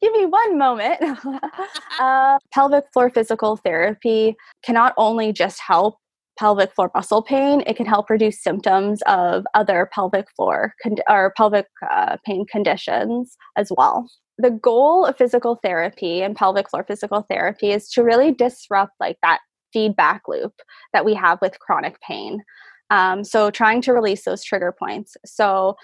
[0.00, 1.00] give me one moment.
[2.00, 5.96] uh, pelvic floor physical therapy can not only just help
[6.38, 11.32] pelvic floor muscle pain, it can help reduce symptoms of other pelvic floor con- or
[11.36, 14.08] pelvic uh, pain conditions as well.
[14.38, 19.18] The goal of physical therapy and pelvic floor physical therapy is to really disrupt like
[19.22, 19.40] that
[19.72, 20.54] feedback loop
[20.92, 22.42] that we have with chronic pain.
[22.90, 25.16] Um, so trying to release those trigger points.
[25.24, 25.76] So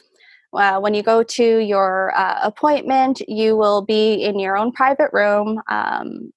[0.53, 5.11] uh, when you go to your uh, appointment, you will be in your own private
[5.13, 5.61] room.
[5.69, 6.33] Um,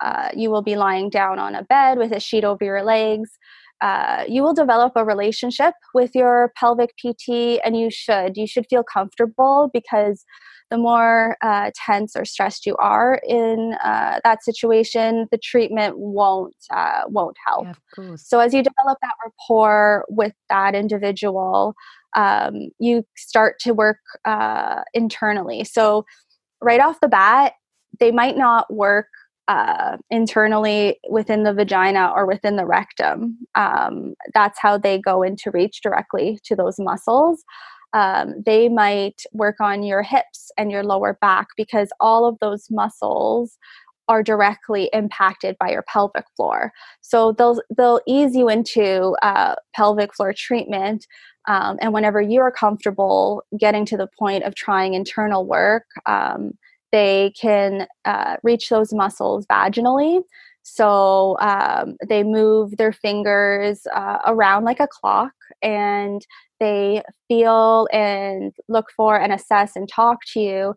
[0.00, 3.30] uh, you will be lying down on a bed with a sheet over your legs.
[3.80, 8.36] Uh, you will develop a relationship with your pelvic PT, and you should.
[8.36, 10.24] You should feel comfortable because
[10.72, 16.56] the more uh, tense or stressed you are in uh, that situation, the treatment won't
[16.70, 17.66] uh, won't help.
[17.98, 21.74] Yeah, so as you develop that rapport with that individual,
[22.16, 25.62] um, you start to work uh, internally.
[25.64, 26.06] So
[26.62, 27.52] right off the bat,
[28.00, 29.08] they might not work
[29.48, 33.36] uh, internally within the vagina or within the rectum.
[33.54, 37.44] Um, that's how they go into reach directly to those muscles
[37.92, 42.70] um, they might work on your hips and your lower back because all of those
[42.70, 43.58] muscles
[44.08, 46.72] are directly impacted by your pelvic floor.
[47.00, 51.06] So they'll they'll ease you into uh, pelvic floor treatment.
[51.48, 56.52] Um, and whenever you're comfortable getting to the point of trying internal work, um,
[56.92, 60.22] they can uh, reach those muscles vaginally.
[60.62, 66.24] So um, they move their fingers uh, around like a clock and
[66.60, 70.74] they feel and look for and assess and talk to you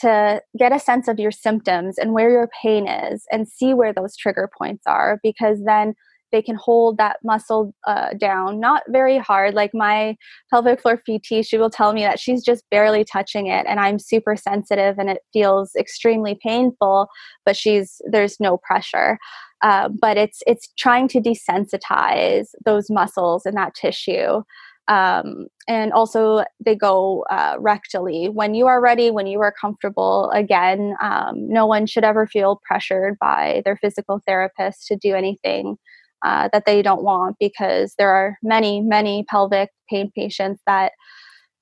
[0.00, 3.92] to get a sense of your symptoms and where your pain is and see where
[3.92, 5.94] those trigger points are because then
[6.32, 10.16] they can hold that muscle uh, down not very hard like my
[10.50, 13.98] pelvic floor pt she will tell me that she's just barely touching it and i'm
[13.98, 17.08] super sensitive and it feels extremely painful
[17.44, 19.18] but she's there's no pressure.
[19.62, 24.42] Uh, but it's it's trying to desensitize those muscles and that tissue.
[24.86, 28.32] Um, and also they go uh, rectally.
[28.32, 32.60] When you are ready when you are comfortable again um, no one should ever feel
[32.64, 35.76] pressured by their physical therapist to do anything
[36.24, 40.92] uh, that they don't want because there are many many pelvic pain patients that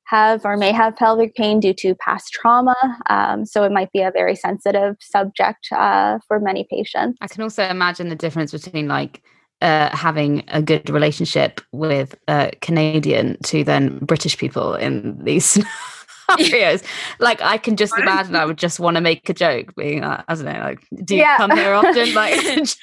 [0.04, 2.76] have or may have pelvic pain due to past trauma.
[3.10, 7.18] Um, so it might be a very sensitive subject uh, for many patients.
[7.20, 9.22] I can also imagine the difference between like
[9.62, 15.58] uh, having a good relationship with uh, Canadian to then British people in these
[16.30, 16.82] scenarios.
[17.18, 20.24] like I can just imagine I would just want to make a joke, being like,
[20.28, 21.36] I don't know, like, do you yeah.
[21.36, 22.06] come here often?
[22.14, 22.82] Like, just,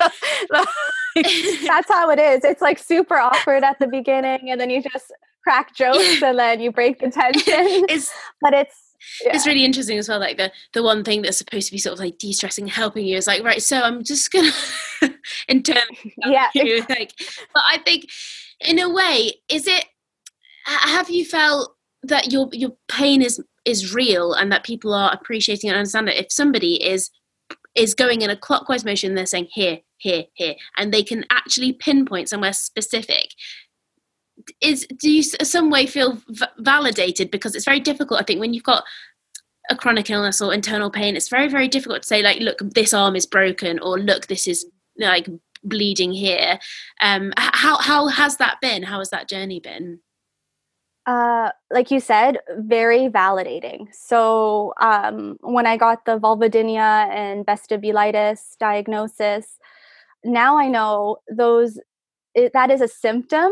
[0.51, 0.67] like
[1.65, 2.43] that's how it is.
[2.43, 5.12] It's like super awkward at the beginning, and then you just
[5.43, 7.43] crack jokes, and then you break the tension.
[7.89, 8.76] It's, but it's
[9.23, 9.36] yeah.
[9.36, 11.93] it's really interesting as well like the the one thing that's supposed to be sort
[11.93, 14.49] of like de-stressing helping you is like right so i'm just gonna
[15.49, 16.86] internally yeah you.
[16.88, 17.12] like
[17.54, 18.10] but i think
[18.62, 19.84] in a way is it
[20.65, 25.69] have you felt that your your pain is is real and that people are appreciating
[25.69, 27.10] and understand it if somebody is
[27.75, 29.15] is going in a clockwise motion.
[29.15, 33.29] They're saying here, here, here, and they can actually pinpoint somewhere specific.
[34.62, 38.19] Is do you some way feel v- validated because it's very difficult?
[38.19, 38.83] I think when you've got
[39.69, 42.93] a chronic illness or internal pain, it's very very difficult to say like, look, this
[42.93, 44.65] arm is broken, or look, this is
[44.97, 45.29] like
[45.63, 46.59] bleeding here.
[47.01, 48.83] Um, how how has that been?
[48.83, 49.99] How has that journey been?
[51.06, 53.88] Uh, like you said, very validating.
[53.94, 59.60] So um, when I got the vulvodynia and vestibulitis diagnosis,
[60.24, 61.78] now I know those
[62.36, 63.52] it, that is a symptom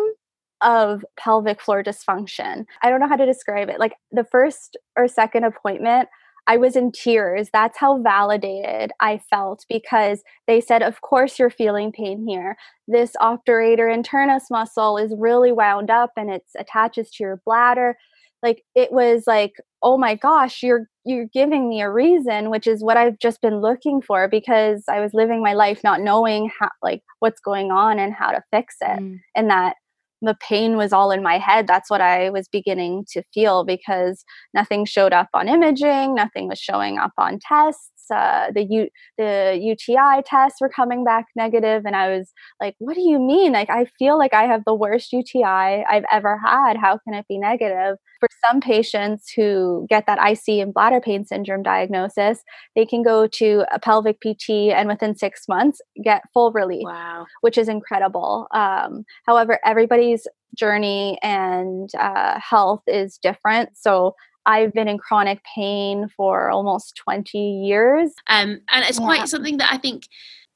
[0.62, 2.66] of pelvic floor dysfunction.
[2.82, 3.80] I don't know how to describe it.
[3.80, 6.08] Like the first or second appointment,
[6.48, 7.50] I was in tears.
[7.54, 12.58] That's how validated I felt because they said, Of course, you're feeling pain here.
[12.88, 17.96] This obturator internus muscle is really wound up and it attaches to your bladder.
[18.44, 22.84] Like it was like, oh my gosh, you're you're giving me a reason, which is
[22.84, 26.70] what I've just been looking for because I was living my life not knowing how
[26.84, 29.00] like what's going on and how to fix it.
[29.00, 29.20] Mm.
[29.36, 29.78] And that
[30.22, 31.68] the pain was all in my head.
[31.68, 36.60] That's what I was beginning to feel because nothing showed up on imaging, nothing was
[36.60, 37.91] showing up on tests.
[38.12, 42.96] Uh, the U- the UTI tests were coming back negative, and I was like, "What
[42.96, 43.54] do you mean?
[43.54, 46.78] Like, I feel like I have the worst UTI I've ever had.
[46.78, 51.26] How can it be negative?" For some patients who get that IC and bladder pain
[51.26, 52.44] syndrome diagnosis,
[52.76, 57.26] they can go to a pelvic PT and within six months get full relief, wow.
[57.42, 58.48] which is incredible.
[58.54, 63.70] Um, however, everybody's journey and uh, health is different.
[63.76, 68.14] So I've been in chronic pain for almost 20 years.
[68.28, 69.06] Um, and it's yeah.
[69.06, 70.08] quite something that I think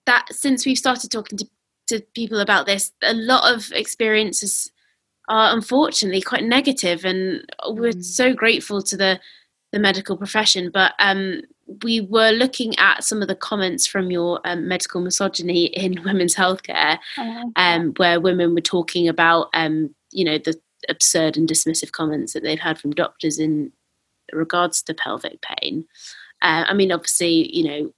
[0.05, 1.47] that since we've started talking to,
[1.87, 4.71] to people about this, a lot of experiences
[5.27, 8.03] are unfortunately quite negative and we're mm.
[8.03, 9.19] so grateful to the
[9.71, 11.41] the medical profession but um,
[11.83, 16.35] we were looking at some of the comments from your um, medical misogyny in women's
[16.35, 20.55] healthcare oh, um, where women were talking about um, you know the
[20.89, 23.71] absurd and dismissive comments that they've had from doctors in
[24.31, 25.85] regards to pelvic pain.
[26.41, 27.93] Uh, I mean, obviously, you know,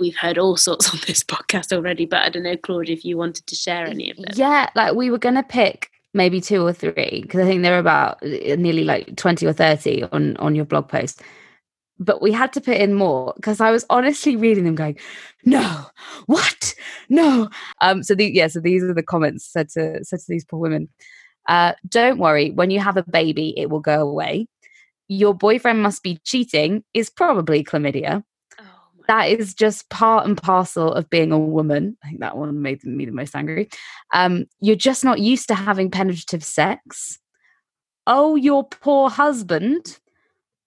[0.00, 3.16] we've heard all sorts on this podcast already, but I don't know, Claudia, if you
[3.16, 4.26] wanted to share any of them.
[4.34, 7.74] Yeah, like we were going to pick maybe two or three because I think there
[7.74, 11.22] are about uh, nearly like 20 or 30 on, on your blog post.
[11.98, 14.98] But we had to put in more because I was honestly reading them going,
[15.44, 15.86] no,
[16.26, 16.74] what?
[17.08, 17.48] No.
[17.80, 20.58] Um, so the, yeah, so these are the comments said to said to these poor
[20.58, 20.88] women.
[21.48, 24.46] Uh, don't worry, when you have a baby, it will go away.
[25.08, 28.22] Your boyfriend must be cheating is probably chlamydia.
[28.58, 28.64] Oh
[29.08, 31.96] that is just part and parcel of being a woman.
[32.02, 33.68] I think that one made me the most angry.
[34.14, 37.18] Um, you're just not used to having penetrative sex.
[38.06, 39.98] Oh, your poor husband.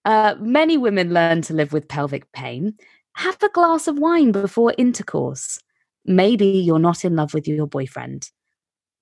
[0.03, 2.75] Uh, many women learn to live with pelvic pain.
[3.13, 5.59] Have a glass of wine before intercourse.
[6.05, 8.29] Maybe you're not in love with your boyfriend.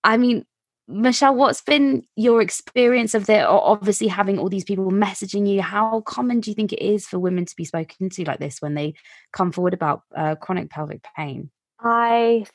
[0.03, 0.45] I mean,
[0.87, 3.47] Michelle, what's been your experience of there?
[3.47, 7.19] Obviously, having all these people messaging you, how common do you think it is for
[7.19, 8.93] women to be spoken to like this when they
[9.31, 11.49] come forward about uh, chronic pelvic pain?
[11.79, 12.45] I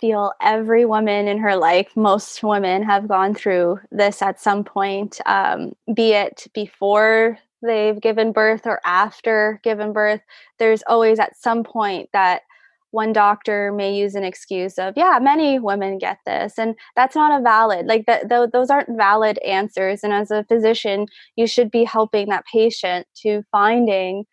[0.00, 5.20] feel every woman in her life, most women have gone through this at some point,
[5.26, 10.20] um, be it before they've given birth or after given birth.
[10.58, 12.42] There's always at some point that
[12.90, 17.38] one doctor may use an excuse of yeah many women get this and that's not
[17.38, 21.84] a valid like that those aren't valid answers and as a physician you should be
[21.84, 24.24] helping that patient to finding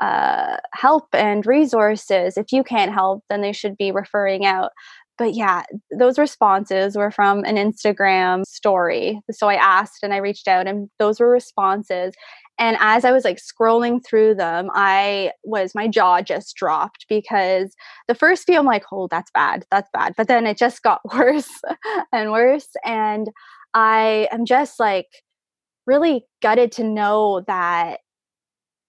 [0.00, 2.36] uh, help and resources.
[2.36, 4.70] If you can't help then they should be referring out.
[5.16, 5.64] But yeah
[5.98, 9.20] those responses were from an instagram story.
[9.30, 12.14] So i asked and i reached out and those were responses
[12.58, 17.74] and as I was like scrolling through them, I was, my jaw just dropped because
[18.08, 20.14] the first few I'm like, oh, that's bad, that's bad.
[20.16, 21.50] But then it just got worse
[22.12, 22.68] and worse.
[22.84, 23.28] And
[23.74, 25.06] I am just like
[25.86, 28.00] really gutted to know that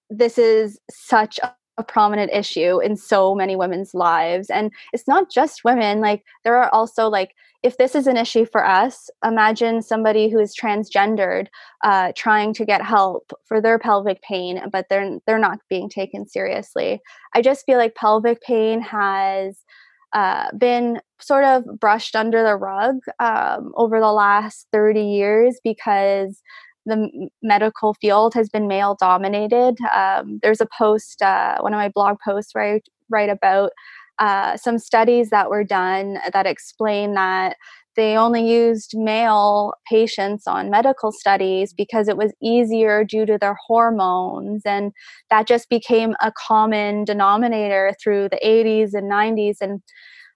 [0.10, 1.40] this is such
[1.80, 4.50] a, prominent issue in so many women's lives.
[4.50, 8.46] And it's not just women, like, there are also like, if this is an issue
[8.46, 11.48] for us, imagine somebody who is transgendered
[11.84, 16.26] uh, trying to get help for their pelvic pain, but they're they're not being taken
[16.26, 17.02] seriously.
[17.36, 19.66] I just feel like pelvic pain has
[20.14, 26.42] uh, been sort of brushed under the rug um, over the last 30 years because
[26.90, 29.78] the medical field has been male dominated.
[29.94, 33.72] Um, there's a post, uh, one of my blog posts where I write about
[34.20, 37.56] uh, some studies that were done that explain that
[37.96, 43.58] they only used male patients on medical studies because it was easier due to their
[43.68, 44.62] hormones.
[44.66, 44.94] And
[45.30, 49.58] that just became a common denominator through the 80s and 90s.
[49.60, 49.82] And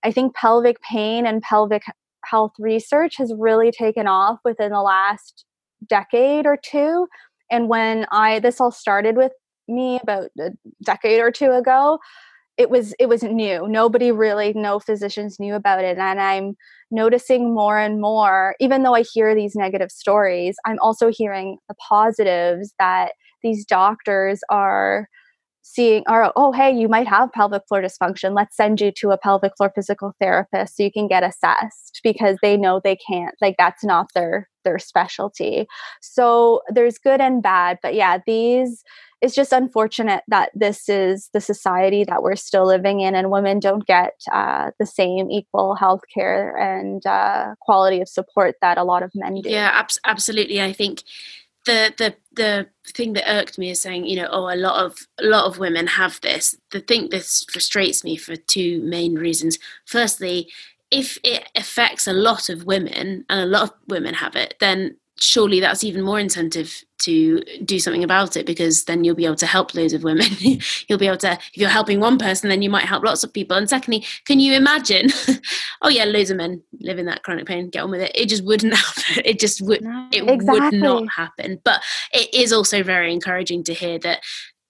[0.03, 1.83] I think pelvic pain and pelvic
[2.25, 5.45] health research has really taken off within the last
[5.87, 7.07] decade or two.
[7.51, 9.31] And when I, this all started with
[9.67, 10.51] me about a
[10.83, 11.99] decade or two ago,
[12.57, 16.55] it was it was new nobody really no physicians knew about it and i'm
[16.91, 21.75] noticing more and more even though i hear these negative stories i'm also hearing the
[21.75, 25.07] positives that these doctors are
[25.63, 29.17] seeing are oh hey you might have pelvic floor dysfunction let's send you to a
[29.17, 33.55] pelvic floor physical therapist so you can get assessed because they know they can't like
[33.57, 35.67] that's not their their specialty.
[36.01, 38.83] So there's good and bad but yeah these
[39.21, 43.57] it's just unfortunate that this is the society that we're still living in and women
[43.57, 48.83] don't get uh, the same equal health care and uh, quality of support that a
[48.83, 49.49] lot of men do.
[49.49, 51.03] Yeah ab- absolutely i think
[51.65, 55.07] the the the thing that irked me is saying you know oh a lot of
[55.19, 56.57] a lot of women have this.
[56.71, 59.57] The thing this frustrates me for two main reasons.
[59.85, 60.49] Firstly
[60.93, 64.95] if it affects a lot of women and a lot of women have it then
[65.19, 69.35] surely that's even more incentive to do something about it because then you'll be able
[69.35, 70.27] to help loads of women.
[70.87, 73.33] you'll be able to, if you're helping one person, then you might help lots of
[73.33, 73.55] people.
[73.55, 75.09] And secondly, can you imagine?
[75.81, 77.69] oh yeah, loads of men live in that chronic pain.
[77.69, 78.11] Get on with it.
[78.15, 79.23] It just wouldn't happen.
[79.25, 79.81] It just would.
[79.81, 80.59] No, it exactly.
[80.59, 81.59] would not happen.
[81.63, 81.81] But
[82.11, 84.21] it is also very encouraging to hear that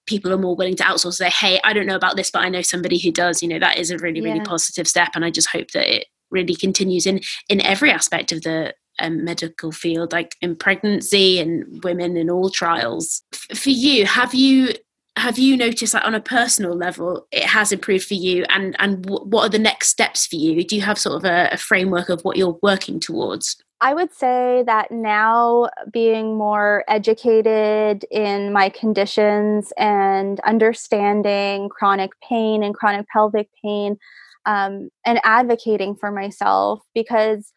[0.06, 2.48] people are more willing to outsource say hey i don't know about this but i
[2.50, 4.44] know somebody who does you know that is a really really yeah.
[4.44, 6.04] positive step and i just hope that it
[6.34, 11.82] really continues in in every aspect of the um, medical field, like in pregnancy and
[11.82, 13.22] women in all trials.
[13.32, 14.74] F- for you, have you
[15.16, 18.44] have you noticed that on a personal level it has improved for you?
[18.48, 20.64] And and w- what are the next steps for you?
[20.64, 23.56] Do you have sort of a, a, framework of what you're working towards?
[23.80, 32.62] I would say that now being more educated in my conditions and understanding chronic pain
[32.62, 33.98] and chronic pelvic pain
[34.46, 37.52] um, and advocating for myself because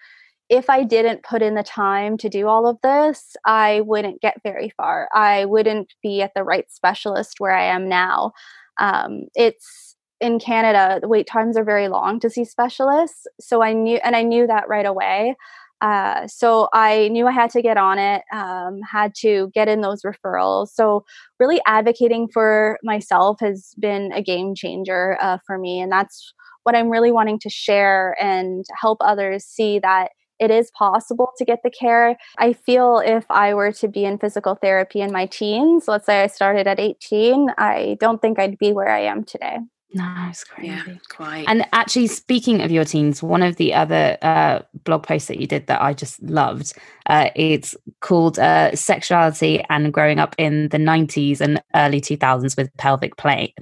[0.50, 4.42] if I didn't put in the time to do all of this, I wouldn't get
[4.44, 5.10] very far.
[5.14, 8.32] I wouldn't be at the right specialist where I am now.
[8.80, 13.28] Um, it's in Canada, the wait times are very long to see specialists.
[13.40, 15.36] So I knew, and I knew that right away.
[15.82, 19.82] Uh, so I knew I had to get on it, um, had to get in
[19.82, 20.70] those referrals.
[20.70, 21.06] So
[21.40, 25.80] really advocating for myself has been a game changer uh, for me.
[25.80, 26.34] And that's
[26.68, 31.46] what I'm really wanting to share and help others see that it is possible to
[31.46, 32.18] get the care.
[32.40, 36.24] I feel if I were to be in physical therapy in my teens, let's say
[36.24, 39.60] I started at 18, I don't think I'd be where I am today.
[39.94, 40.68] No, it's crazy.
[40.68, 41.46] Yeah, quite.
[41.48, 45.48] And actually, speaking of your teens, one of the other uh, blog posts that you
[45.48, 46.74] did that I just loved,
[47.06, 52.76] uh, it's called uh, "Sexuality and Growing Up in the '90s and Early 2000s with
[52.76, 53.54] Pelvic Plane."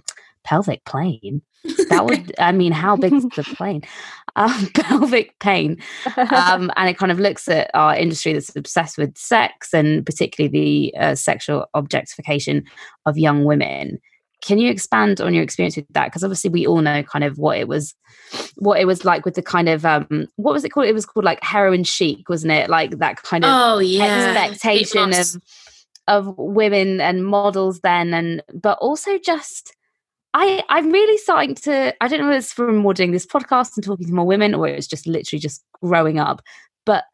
[0.45, 1.41] Pelvic plane.
[1.89, 3.83] That would, I mean, how big is the plane?
[4.35, 5.77] um, pelvic pain.
[6.17, 10.91] Um, and it kind of looks at our industry that's obsessed with sex and particularly
[10.91, 12.63] the uh, sexual objectification
[13.05, 13.99] of young women.
[14.41, 16.05] Can you expand on your experience with that?
[16.05, 17.95] Because obviously we all know kind of what it was,
[18.57, 20.85] what it was like with the kind of um, what was it called?
[20.85, 22.69] It was called like heroin chic, wasn't it?
[22.69, 25.41] Like that kind of oh yeah expectation of
[26.07, 29.75] of women and models then, and but also just
[30.37, 33.77] I, I'm really starting to, I don't know if it's from more doing this podcast
[33.77, 36.41] and talking to more women or it's just literally just growing up,
[36.85, 37.05] but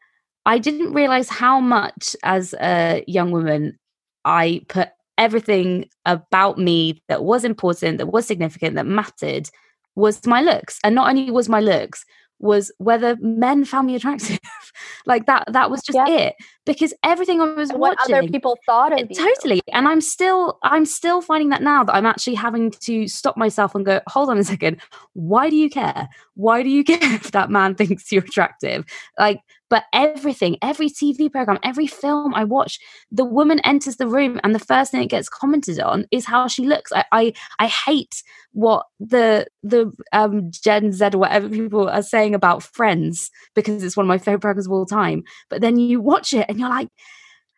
[0.44, 3.78] I didn't realize how much as a young woman
[4.24, 9.48] I put everything about me that was important, that was significant, that mattered
[9.94, 10.80] was my looks.
[10.82, 12.04] And not only was my looks,
[12.42, 14.38] was whether men found me attractive.
[15.06, 16.08] like that that was just yeah.
[16.08, 16.34] it.
[16.66, 19.62] Because everything I was and watching what other people thought of it, Totally.
[19.72, 23.74] And I'm still I'm still finding that now that I'm actually having to stop myself
[23.74, 24.80] and go, hold on a second,
[25.14, 26.08] why do you care?
[26.34, 28.84] Why do you care if that man thinks you're attractive?
[29.18, 29.40] Like
[29.72, 32.78] but everything, every TV program, every film I watch,
[33.10, 36.46] the woman enters the room and the first thing it gets commented on is how
[36.46, 36.92] she looks.
[36.92, 42.34] I I, I hate what the the um, Gen Z or whatever people are saying
[42.34, 45.22] about Friends because it's one of my favorite programs of all time.
[45.48, 46.90] But then you watch it and you're like,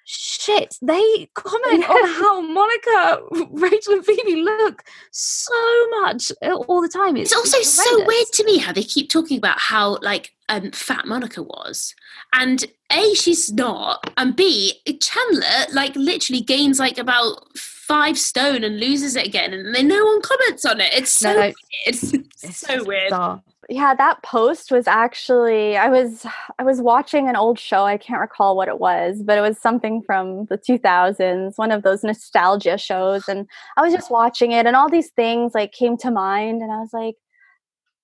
[0.04, 7.16] shit, they comment on how Monica, Rachel, and Phoebe look so much all the time.
[7.16, 10.32] It's, it's also it's so weird to me how they keep talking about how like
[10.48, 11.94] um, fat Monica was,
[12.32, 18.80] and a she's not, and b Chandler like literally gains like about five stone and
[18.80, 20.92] loses it again, and then no one comments on it.
[20.94, 21.52] It's so no, no,
[21.86, 23.10] it's, it's, so weird.
[23.10, 23.42] Bizarre.
[23.68, 26.26] Yeah that post was actually i was
[26.58, 29.58] i was watching an old show i can't recall what it was but it was
[29.58, 33.46] something from the 2000s one of those nostalgia shows and
[33.76, 36.78] i was just watching it and all these things like came to mind and i
[36.78, 37.16] was like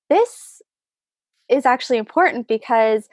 [0.09, 0.63] this
[1.49, 3.09] is actually important because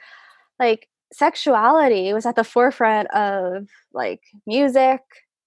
[0.58, 5.00] like sexuality was at the forefront of like music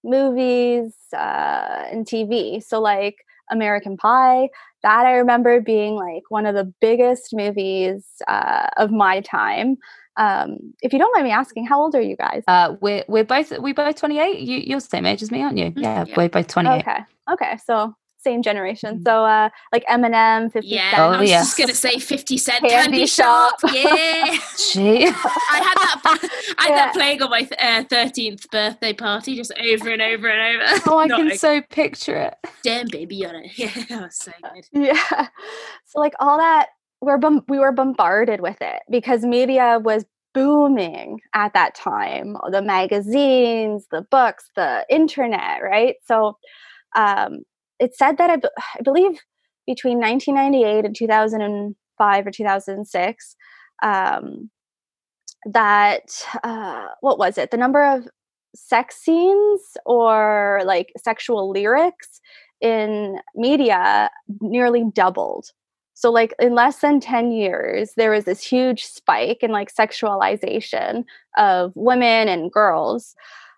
[0.04, 3.18] movies uh, and tv so like
[3.52, 4.50] american pie
[4.84, 9.78] that I remember being like one of the biggest movies uh, of my time.
[10.18, 12.44] Um, if you don't mind me asking, how old are you guys?
[12.48, 14.40] Uh, we're we're both we both twenty eight.
[14.40, 15.72] You you're the same age as me, aren't you?
[15.72, 15.80] Mm-hmm.
[15.80, 16.14] Yeah, yeah.
[16.18, 16.82] we're both twenty eight.
[16.82, 17.00] Okay,
[17.32, 19.00] okay, so same generation.
[19.00, 19.08] Mm.
[19.08, 21.02] So uh like Eminem, 50 yeah, Cent.
[21.02, 21.40] Oh, I was yeah.
[21.40, 23.60] just gonna say 50 Cent Candy, Candy Shop.
[23.60, 23.72] Shop.
[23.74, 24.38] Yeah.
[24.72, 25.08] Gee.
[25.08, 26.76] I had that I had yeah.
[26.76, 30.82] that playing on my uh, 13th birthday party just over and over and over.
[30.92, 32.36] Oh, I can like, so picture it.
[32.64, 33.52] Damn baby on it.
[33.58, 34.66] Yeah, that was so good.
[34.74, 35.28] Yeah.
[35.86, 36.70] So like all that
[37.02, 42.62] we're bom- we were bombarded with it because media was booming at that time the
[42.62, 46.38] magazines the books the internet right so
[46.96, 47.44] um,
[47.82, 48.38] it said that I,
[48.84, 49.20] believe
[49.68, 53.36] between 1998 and 2005 or 2006
[53.84, 54.50] um,
[55.46, 57.52] that uh, what was it?
[57.52, 58.08] The number of
[58.56, 62.22] sex scenes or like sexual lyrics
[62.60, 64.10] in media
[64.42, 65.48] nearly doubled.
[65.94, 71.06] So like in less than 10 years there was this huge spike in like sexualization
[71.38, 73.16] of women and girls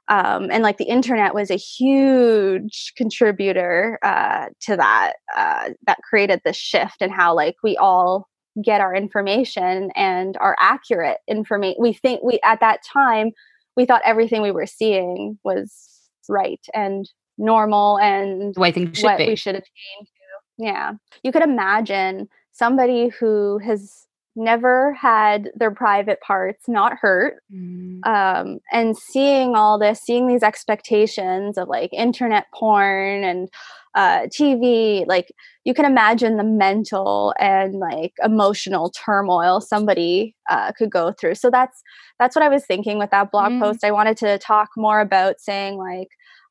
[0.09, 6.41] um, and like the internet was a huge contributor uh, to that uh, that created
[6.43, 8.27] this shift in how like we all
[8.63, 13.31] get our information and our accurate information we think we at that time
[13.75, 15.89] we thought everything we were seeing was
[16.29, 19.27] right and normal and the way things should what be.
[19.27, 19.63] we should attain
[20.01, 20.91] to yeah
[21.23, 28.05] you could imagine somebody who has never had their private parts not hurt mm.
[28.05, 33.49] um, and seeing all this seeing these expectations of like internet porn and
[33.95, 35.31] uh, tv like
[35.65, 41.51] you can imagine the mental and like emotional turmoil somebody uh, could go through so
[41.51, 41.83] that's
[42.19, 43.61] that's what i was thinking with that blog mm.
[43.61, 46.09] post i wanted to talk more about saying like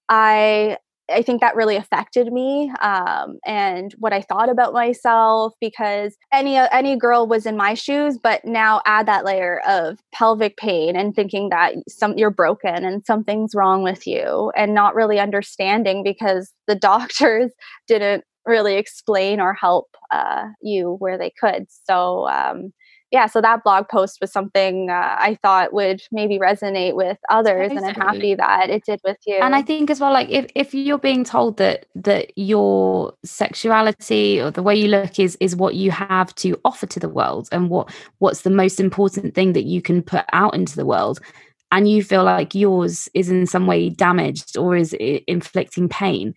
[0.08, 0.76] i
[1.12, 6.56] I think that really affected me um, and what I thought about myself because any
[6.56, 11.14] any girl was in my shoes, but now add that layer of pelvic pain and
[11.14, 16.52] thinking that some you're broken and something's wrong with you, and not really understanding because
[16.66, 17.50] the doctors
[17.86, 21.66] didn't really explain or help uh, you where they could.
[21.68, 22.72] So um,
[23.12, 27.68] yeah, so that blog post was something uh, I thought would maybe resonate with others,
[27.68, 27.76] totally.
[27.76, 29.34] and I'm happy that it did with you.
[29.34, 34.40] And I think as well, like if, if you're being told that that your sexuality
[34.40, 37.50] or the way you look is is what you have to offer to the world,
[37.52, 41.20] and what what's the most important thing that you can put out into the world,
[41.70, 46.34] and you feel like yours is in some way damaged or is inflicting pain,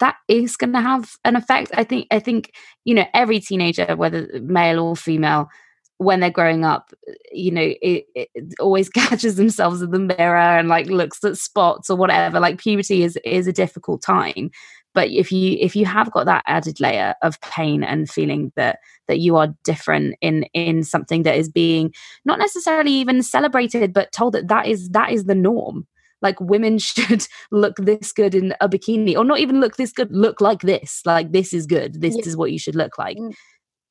[0.00, 1.70] that is going to have an effect.
[1.74, 2.06] I think.
[2.10, 2.54] I think
[2.86, 5.50] you know every teenager, whether male or female
[5.98, 6.92] when they're growing up
[7.32, 8.28] you know it, it,
[8.58, 13.02] always catches themselves in the mirror and like looks at spots or whatever like puberty
[13.02, 14.50] is is a difficult time.
[14.92, 18.78] But if you if you have got that added layer of pain and feeling that
[19.08, 21.92] that you are different in in something that is being
[22.24, 25.86] not necessarily even celebrated but told that that is that is the norm.
[26.22, 30.12] Like women should look this good in a bikini or not even look this good
[30.12, 31.02] look like this.
[31.04, 32.00] Like this is good.
[32.00, 32.22] This yeah.
[32.26, 33.18] is what you should look like.
[33.18, 33.34] Mm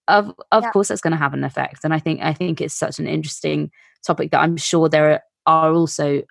[0.07, 0.71] of of yeah.
[0.71, 3.07] course that's going to have an effect and i think i think it's such an
[3.07, 3.71] interesting
[4.05, 6.21] topic that i'm sure there are also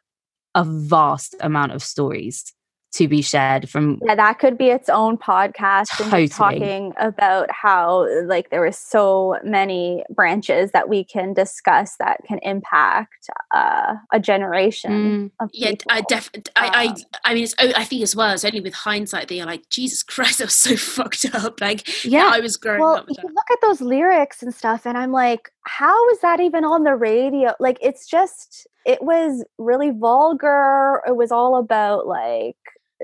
[0.55, 2.53] a vast amount of stories
[2.93, 6.29] to be shared from yeah that could be its own podcast totally.
[6.29, 12.39] talking about how like there are so many branches that we can discuss that can
[12.43, 15.49] impact uh, a generation mm.
[15.53, 18.61] yeah i definitely I, I um, i mean it's i think as well it's only
[18.61, 21.61] with hindsight that you're like jesus christ i was so fucked up.
[21.61, 22.31] Like yeah.
[22.33, 25.51] I was growing well, up you look at those lyrics and stuff and i'm like
[25.65, 27.55] how is that even on the radio?
[27.61, 31.01] Like it's just it was really vulgar.
[31.07, 32.57] It was all about like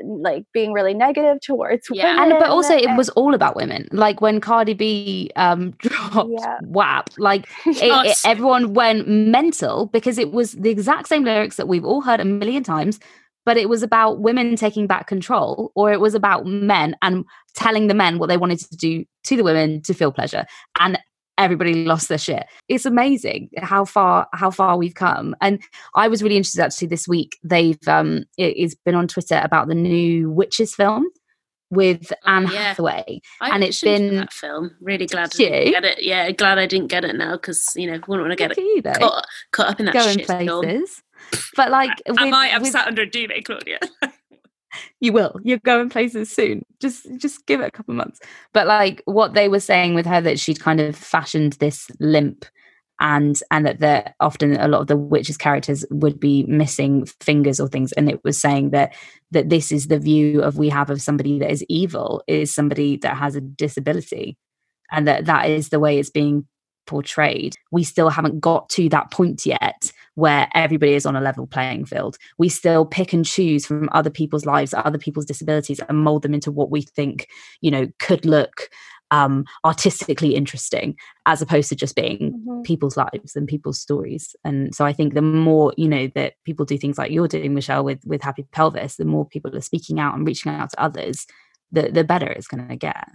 [0.05, 2.15] like being really negative towards yeah.
[2.15, 2.33] women.
[2.33, 3.89] And but also it was all about women.
[3.93, 6.59] Like when Cardi B um dropped yeah.
[6.63, 11.69] WAP, like it, it, everyone went mental because it was the exact same lyrics that
[11.69, 12.99] we've all heard a million times,
[13.45, 17.25] but it was about women taking back control, or it was about men and
[17.55, 20.45] telling the men what they wanted to do to the women to feel pleasure.
[20.79, 20.99] And
[21.39, 22.45] everybody lost their shit.
[22.69, 25.35] It's amazing how far how far we've come.
[25.41, 25.63] And
[25.95, 27.39] I was really interested actually this week.
[27.43, 31.07] They've um it, has been on Twitter about the new Witches film.
[31.71, 32.49] with Anne yeah.
[32.71, 33.21] Hathaway.
[33.43, 34.71] I And it's been- that film.
[34.81, 36.03] Really glad I Did didn't get it.
[36.03, 38.49] Yeah, glad I didn't get it now because you know we wouldn't want to get
[38.51, 40.65] Look it you, caught, caught up in that Going shit film.
[40.65, 41.03] places.
[41.57, 43.81] But like, I with- might have with- sat under a duvet, Claudia.
[45.01, 45.39] you will.
[45.43, 46.65] You're going places soon.
[46.81, 48.21] Just just give it a couple months.
[48.53, 52.45] But like what they were saying with her that she'd kind of fashioned this limp
[53.01, 57.61] and and that there often a lot of the witches characters would be missing fingers
[57.61, 57.93] or things.
[57.93, 58.95] And it was saying that
[59.31, 62.97] that this is the view of we have of somebody that is evil is somebody
[62.99, 64.37] that has a disability.
[64.91, 66.47] And that that is the way it's being
[66.87, 67.55] portrayed.
[67.71, 71.85] We still haven't got to that point yet where everybody is on a level playing
[71.85, 76.23] field we still pick and choose from other people's lives other people's disabilities and mold
[76.23, 77.29] them into what we think
[77.61, 78.69] you know could look
[79.11, 80.95] um artistically interesting
[81.27, 82.65] as opposed to just being Mhm.
[82.65, 86.65] people's lives and people's stories and so i think the more you know that people
[86.67, 89.99] do things like you're doing michelle with with happy pelvis the more people are speaking
[90.01, 91.27] out and reaching out to others
[91.73, 93.07] the the better it's going to get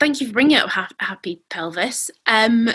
[0.00, 2.10] Thank you for bringing up ha- Happy Pelvis.
[2.26, 2.70] Um,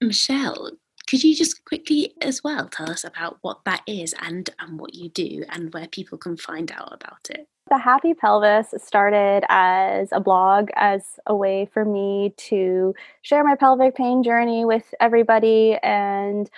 [0.00, 0.70] Michelle,
[1.10, 4.94] could you just quickly as well tell us about what that is and and what
[4.94, 7.48] you do and where people can find out about it?
[7.68, 13.56] The Happy Pelvis started as a blog, as a way for me to share my
[13.56, 15.76] pelvic pain journey with everybody.
[15.82, 16.48] And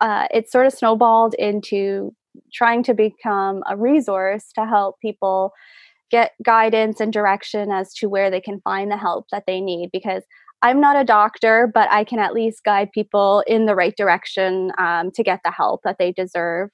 [0.00, 2.14] uh, it sort of snowballed into
[2.52, 5.52] trying to become a resource to help people
[6.10, 9.90] get guidance and direction as to where they can find the help that they need.
[9.92, 10.24] Because
[10.64, 14.72] I'm not a doctor, but I can at least guide people in the right direction
[14.78, 16.70] um, to get the help that they deserve.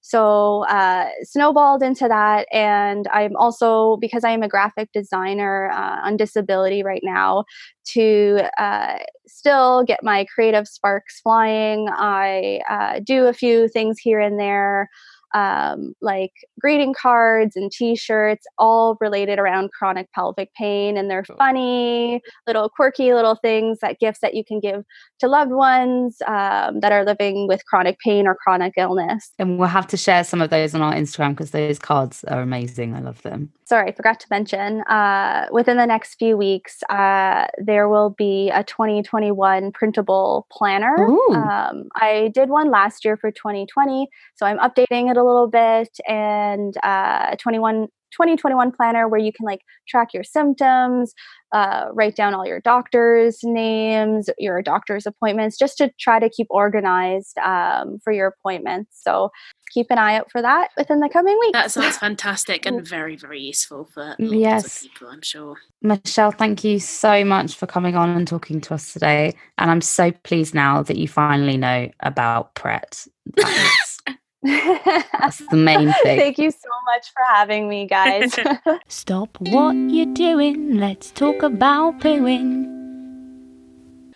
[0.00, 6.06] So uh, snowballed into that, and I'm also because I am a graphic designer uh,
[6.06, 7.44] on disability right now.
[7.92, 14.20] To uh, still get my creative sparks flying, I uh, do a few things here
[14.20, 14.88] and there,
[15.34, 22.22] um, like greeting cards and T-shirts, all related around chronic pelvic pain, and they're funny,
[22.46, 24.84] little quirky little things that gifts that you can give
[25.18, 29.32] to loved ones um, that are living with chronic pain or chronic illness.
[29.38, 32.40] and we'll have to share some of those on our instagram because those cards are
[32.40, 36.82] amazing i love them sorry, I forgot to mention, uh, within the next few weeks,
[36.90, 40.94] uh, there will be a 2021 printable planner.
[41.34, 45.88] Um, I did one last year for 2020, so I'm updating it a little bit,
[46.08, 47.88] and uh, 21.
[48.12, 51.12] 2021 planner where you can like track your symptoms,
[51.52, 56.46] uh, write down all your doctor's names, your doctor's appointments, just to try to keep
[56.48, 59.00] organized um, for your appointments.
[59.02, 59.30] So
[59.72, 61.54] keep an eye out for that within the coming weeks.
[61.54, 64.76] That sounds fantastic and very, very useful for lots Yes.
[64.76, 65.56] of people, I'm sure.
[65.82, 69.34] Michelle, thank you so much for coming on and talking to us today.
[69.58, 73.06] And I'm so pleased now that you finally know about Pret.
[74.44, 76.18] That's, that's the main thing.
[76.18, 78.38] Thank you so much for having me, guys.
[78.88, 80.78] Stop what you're doing.
[80.78, 82.70] Let's talk about pooing.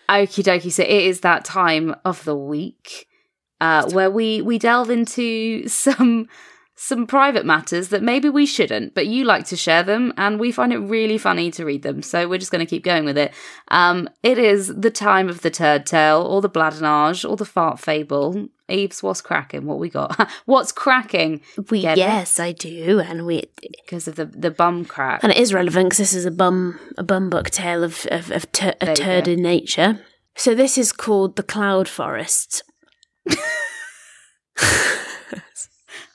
[0.07, 0.71] Okie dokie.
[0.71, 3.07] So it is that time of the week
[3.61, 6.27] uh, where we we delve into some
[6.81, 10.49] some private matters that maybe we shouldn't, but you like to share them, and we
[10.49, 12.01] find it really funny to read them.
[12.01, 13.33] So we're just going to keep going with it.
[13.67, 17.79] Um, it is the time of the turd tale, or the bladinage, or the fart
[17.81, 18.47] fable.
[18.69, 19.65] Eves, what's cracking?
[19.65, 20.29] What we got?
[20.45, 21.41] what's cracking?
[21.69, 22.01] We, Get it?
[22.01, 23.43] yes, I do, and we
[23.83, 25.21] Because of the the bum crack.
[25.21, 28.31] and it is relevant because this is a bum a bum book tale of of,
[28.31, 29.99] of tur- a turd in nature.
[30.35, 32.63] So this is called the Cloud Forest.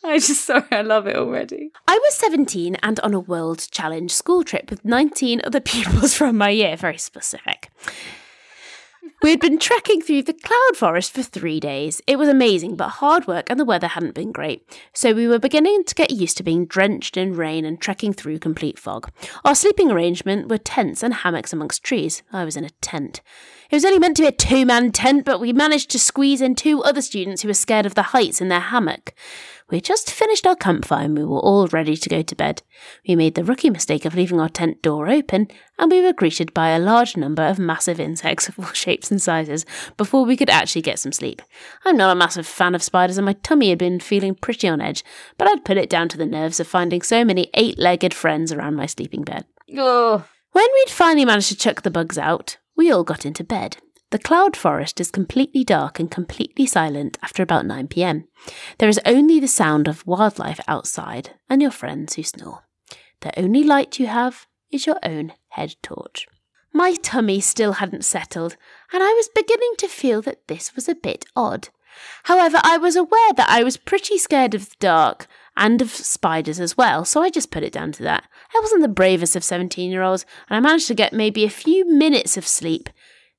[0.06, 1.70] I just sorry, I love it already.
[1.88, 6.36] I was 17 and on a World Challenge school trip with 19 other pupils from
[6.36, 7.70] my year, very specific.
[9.22, 12.02] We had been trekking through the cloud forest for three days.
[12.06, 14.62] It was amazing, but hard work and the weather hadn't been great.
[14.92, 18.40] So we were beginning to get used to being drenched in rain and trekking through
[18.40, 19.10] complete fog.
[19.42, 22.22] Our sleeping arrangement were tents and hammocks amongst trees.
[22.30, 23.22] I was in a tent.
[23.70, 26.42] It was only meant to be a two man tent, but we managed to squeeze
[26.42, 29.14] in two other students who were scared of the heights in their hammock.
[29.70, 32.62] We had just finished our campfire and we were all ready to go to bed.
[33.08, 35.48] We made the rookie mistake of leaving our tent door open,
[35.78, 39.20] and we were greeted by a large number of massive insects of all shapes and
[39.22, 39.64] sizes
[39.96, 41.40] before we could actually get some sleep.
[41.84, 44.80] I'm not a massive fan of spiders, and my tummy had been feeling pretty on
[44.82, 45.02] edge,
[45.38, 48.52] but I'd put it down to the nerves of finding so many eight legged friends
[48.52, 49.46] around my sleeping bed.
[49.76, 53.78] Oh, When we'd finally managed to chuck the bugs out, we all got into bed.
[54.14, 58.28] The cloud forest is completely dark and completely silent after about 9 pm.
[58.78, 62.62] There is only the sound of wildlife outside and your friends who snore.
[63.22, 66.28] The only light you have is your own head torch.
[66.72, 68.56] My tummy still hadn't settled,
[68.92, 71.70] and I was beginning to feel that this was a bit odd.
[72.24, 76.58] However, I was aware that I was pretty scared of the dark, and of spiders
[76.58, 78.24] as well, so I just put it down to that.
[78.54, 81.50] I wasn't the bravest of 17 year olds, and I managed to get maybe a
[81.50, 82.88] few minutes of sleep.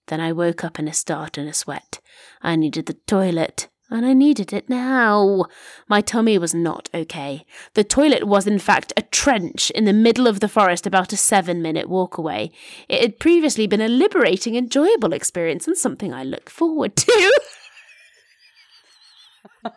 [0.07, 1.99] Then I woke up in a start and a sweat.
[2.41, 5.45] I needed the toilet, and I needed it now.
[5.87, 7.45] My tummy was not okay.
[7.73, 11.17] The toilet was, in fact, a trench in the middle of the forest about a
[11.17, 12.51] seven minute walk away.
[12.89, 17.39] It had previously been a liberating, enjoyable experience and something I look forward to.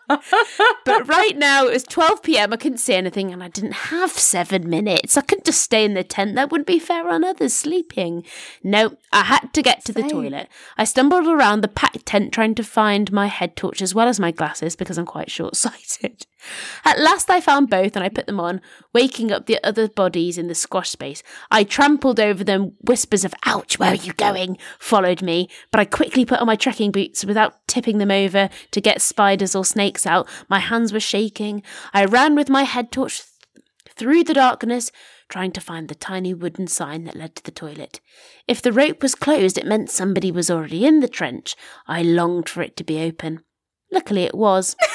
[0.08, 2.52] but right now it was 12 p.m.
[2.52, 5.16] I couldn't see anything and I didn't have seven minutes.
[5.16, 6.34] I couldn't just stay in the tent.
[6.34, 8.24] That wouldn't be fair on others sleeping.
[8.62, 10.10] No, I had to get to the Same.
[10.10, 10.48] toilet.
[10.76, 14.20] I stumbled around the packed tent trying to find my head torch as well as
[14.20, 16.26] my glasses because I'm quite short sighted.
[16.84, 18.60] At last I found both and I put them on,
[18.92, 21.22] waking up the other bodies in the squash space.
[21.50, 24.58] I trampled over them, whispers of, ouch, where are you going?
[24.78, 28.80] followed me, but I quickly put on my trekking boots without tipping them over to
[28.80, 30.28] get spiders or snakes out.
[30.48, 31.62] My hands were shaking.
[31.92, 33.18] I ran with my head torch
[33.54, 33.64] th-
[33.96, 34.92] through the darkness,
[35.28, 38.00] trying to find the tiny wooden sign that led to the toilet.
[38.46, 41.54] If the rope was closed, it meant somebody was already in the trench.
[41.86, 43.40] I longed for it to be open.
[43.90, 44.76] Luckily, it was.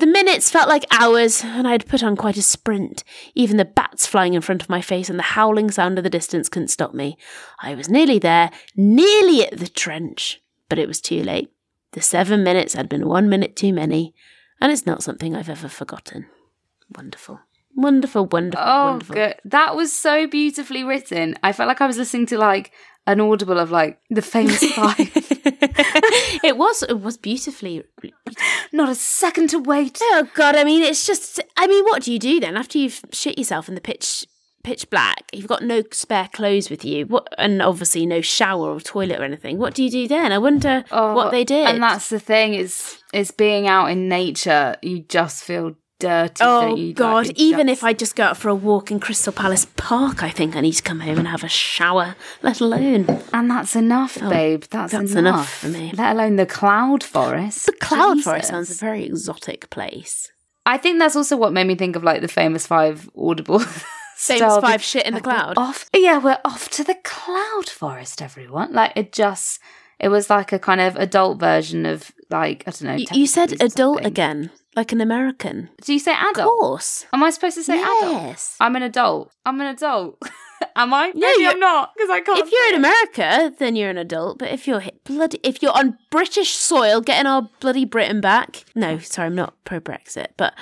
[0.00, 3.02] The minutes felt like hours, and I had put on quite a sprint.
[3.34, 6.10] Even the bats flying in front of my face and the howling sound of the
[6.10, 7.16] distance couldn't stop me.
[7.60, 11.50] I was nearly there, nearly at the trench, but it was too late.
[11.92, 14.14] The seven minutes had been one minute too many,
[14.60, 16.26] and it's not something I've ever forgotten.
[16.96, 17.40] Wonderful.
[17.74, 19.14] Wonderful, wonderful, Oh, wonderful.
[19.14, 19.34] good.
[19.44, 21.36] That was so beautifully written.
[21.42, 22.72] I felt like I was listening to like
[23.06, 25.27] an audible of like the famous five.
[26.42, 27.84] It was it was beautifully
[28.72, 29.98] Not a second to wait.
[30.02, 33.00] Oh god, I mean it's just I mean what do you do then after you've
[33.12, 34.26] shit yourself in the pitch
[34.62, 38.80] pitch black, you've got no spare clothes with you, what and obviously no shower or
[38.80, 39.58] toilet or anything.
[39.58, 40.32] What do you do then?
[40.32, 41.66] I wonder oh, what they did.
[41.66, 44.76] Oh, And that's the thing is is being out in nature.
[44.82, 46.42] You just feel dirty.
[46.44, 49.00] Oh don't god, Like, even just- if I just go out for a walk in
[49.00, 52.60] Crystal Palace Park, I think I need to come home and have a shower, let
[52.60, 54.64] alone and that's enough, oh, babe.
[54.70, 55.34] That's, Oh, that's enough.
[55.34, 55.92] enough for me.
[55.96, 57.66] Let alone the cloud forest.
[57.66, 60.30] the cloud forest sounds a very exotic place.
[60.66, 63.60] I think that's also what made me think of like the famous five audible.
[64.18, 65.56] Famous style five shit in the cloud.
[65.56, 68.72] Off, yeah, we're off to the cloud forest, everyone.
[68.72, 69.60] Like it just,
[70.00, 72.94] it was like a kind of adult version of like I don't know.
[72.94, 75.70] You, you said adult again, like an American.
[75.82, 76.38] Do you say adult?
[76.38, 77.06] Of course.
[77.12, 78.12] Am I supposed to say adult?
[78.12, 78.56] yes.
[78.60, 79.32] I'm an adult.
[79.46, 80.20] I'm an adult.
[80.76, 81.08] Am I?
[81.14, 82.38] No, Maybe you're- I'm not because I can't.
[82.40, 82.74] if you're in.
[82.74, 84.38] America, then you're an adult.
[84.38, 88.64] But if you're bloody, if you're on British soil, getting our bloody Britain back.
[88.74, 90.54] No, sorry, I'm not pro Brexit, but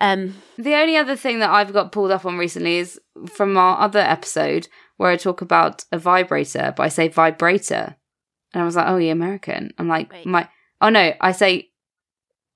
[0.00, 2.98] um, The only other thing that I've got pulled up on recently is
[3.34, 4.68] from our other episode
[4.98, 7.96] where I talk about a vibrator, but I say vibrator.
[8.52, 9.72] And I was like, oh, you're American.
[9.78, 10.26] I'm like, Wait.
[10.26, 10.48] my,
[10.80, 11.70] oh no, I say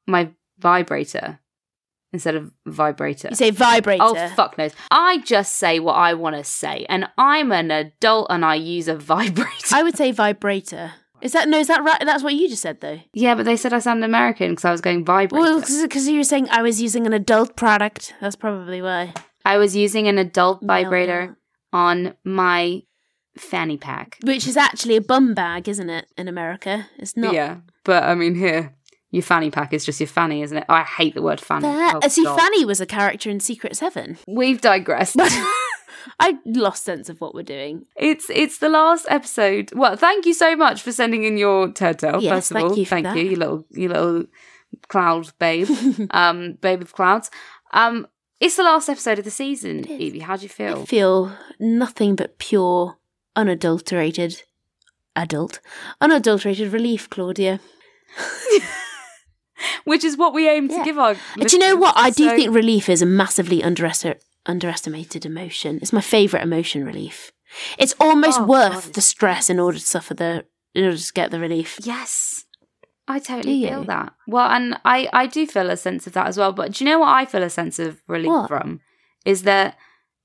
[0.06, 1.38] my vibrator
[2.12, 3.28] instead of vibrator.
[3.30, 4.02] you say vibrator.
[4.02, 4.72] Oh, fuck knows.
[4.90, 6.86] I just say what I want to say.
[6.88, 9.74] And I'm an adult and I use a vibrator.
[9.74, 10.92] I would say vibrator.
[11.20, 11.58] Is that no?
[11.58, 11.98] Is that right?
[12.04, 13.00] That's what you just said, though.
[13.14, 15.40] yeah, but they said I sound American because I was going vibrator.
[15.40, 18.14] Well, because you were saying I was using an adult product.
[18.20, 19.14] That's probably why.
[19.44, 21.38] I was using an adult vibrator
[21.72, 22.82] on my
[23.36, 24.18] fanny pack.
[24.22, 26.06] Which is actually a bum bag, isn't it?
[26.16, 27.34] In America, it's not.
[27.34, 28.74] Yeah, but I mean, here,
[29.10, 30.64] your fanny pack is just your fanny, isn't it?
[30.68, 31.62] I hate the word fanny.
[31.62, 32.38] That, Oh, uh, see, God.
[32.38, 34.18] Fanny was a character in Secret Seven.
[34.26, 35.16] We've digressed.
[36.20, 37.86] I lost sense of what we're doing.
[37.96, 39.70] it's it's the last episode.
[39.74, 42.22] Well, thank you so much for sending in your turtle.
[42.22, 43.16] Yes, first of thank all, you thank that.
[43.16, 44.24] you, you little you little
[44.88, 45.68] cloud babe,
[46.10, 47.30] um, babe of clouds.
[47.72, 48.06] Um,
[48.38, 49.88] it's the last episode of the season.
[49.88, 50.82] Evie, how do you feel?
[50.82, 52.98] I feel nothing but pure,
[53.36, 54.42] unadulterated,
[55.16, 55.60] adult,
[56.00, 57.60] unadulterated relief, Claudia.
[59.84, 60.84] Which is what we aim to Yeah.
[60.84, 61.14] give our.
[61.14, 61.94] Do you know what?
[61.96, 65.78] I do So- think relief is a massively underesti- underestimated emotion.
[65.80, 67.32] It's my favourite emotion, relief.
[67.78, 71.12] It's almost Oh, worth God, the stress in order to suffer the, in order to
[71.12, 71.78] get the relief.
[71.82, 72.44] Yes.
[73.06, 74.14] I totally feel that.
[74.26, 76.52] Well, and I, I do feel a sense of that as well.
[76.52, 78.48] But do you know what I feel a sense of relief What?
[78.48, 78.80] from?
[79.26, 79.76] Is that,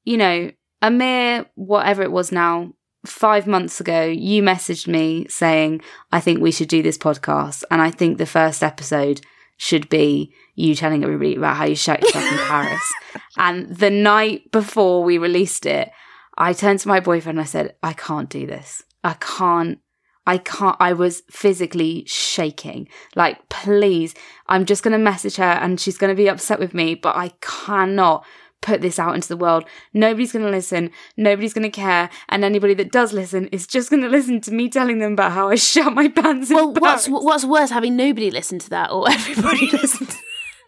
[0.05, 0.51] you know,
[0.81, 2.73] a mere whatever it was now,
[3.05, 5.81] five months ago, you messaged me saying,
[6.11, 7.63] I think we should do this podcast.
[7.71, 9.21] And I think the first episode
[9.57, 12.93] should be you telling everybody about how you shot yourself in Paris.
[13.37, 15.91] And the night before we released it,
[16.37, 18.83] I turned to my boyfriend and I said, I can't do this.
[19.03, 19.79] I can't.
[20.27, 22.87] I can't, I was physically shaking.
[23.15, 24.13] Like, please,
[24.47, 27.15] I'm just going to message her and she's going to be upset with me, but
[27.15, 28.25] I cannot
[28.61, 29.63] put this out into the world.
[29.93, 30.91] Nobody's going to listen.
[31.17, 32.09] Nobody's going to care.
[32.27, 35.31] And anybody that does listen is just going to listen to me telling them about
[35.31, 39.09] how I shut my pants Well, what's what's worse, having nobody listen to that or
[39.11, 40.07] everybody listen?
[40.07, 40.17] To-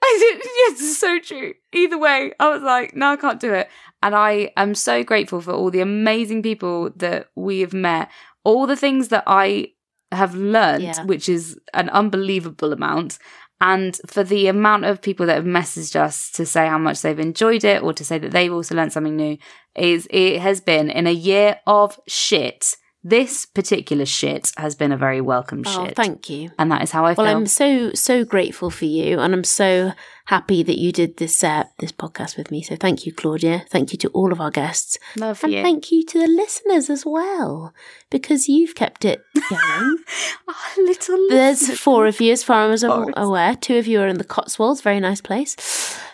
[0.03, 0.41] I did.
[0.43, 1.53] Yes, it's so true.
[1.73, 3.69] Either way, I was like, no, I can't do it.
[4.01, 8.09] And I am so grateful for all the amazing people that we have met,
[8.43, 9.73] all the things that I
[10.11, 11.03] have learned, Yeah.
[11.05, 13.19] which is an unbelievable amount.
[13.61, 17.19] And for the amount of people that have messaged us to say how much they've
[17.19, 19.37] enjoyed it or to say that they've also learned something new,
[19.75, 22.75] is it has been in a year of shit.
[23.03, 25.95] This particular shit has been a very welcome Oh, shit.
[25.95, 26.51] thank you.
[26.59, 27.35] and that is how I Well, feel.
[27.35, 29.93] I'm so so grateful for you, and I'm so
[30.25, 32.61] happy that you did this uh, this podcast with me.
[32.61, 33.65] So thank you, Claudia.
[33.69, 35.63] Thank you to all of our guests, Love and you.
[35.63, 37.73] thank you to the listeners as well
[38.11, 39.97] because you've kept it going.
[40.47, 41.79] Oh, little There's listeners.
[41.79, 43.55] four of you, as far as I'm aware.
[43.55, 45.55] Two of you are in the Cotswolds, very nice place,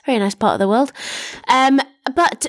[0.05, 0.93] very nice part of the world.
[1.49, 1.81] Um,
[2.15, 2.47] but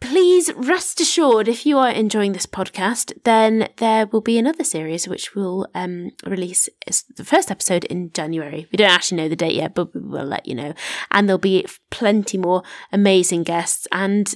[0.00, 5.08] please rest assured, if you are enjoying this podcast, then there will be another series
[5.08, 6.68] which will um, release
[7.16, 8.66] the first episode in January.
[8.72, 10.74] We don't actually know the date yet, but we will let you know.
[11.10, 14.32] And there'll be plenty more amazing guests and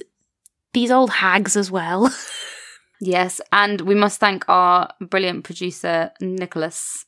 [0.73, 2.13] these old hags as well.
[3.05, 7.05] Yes, and we must thank our brilliant producer, Nicholas.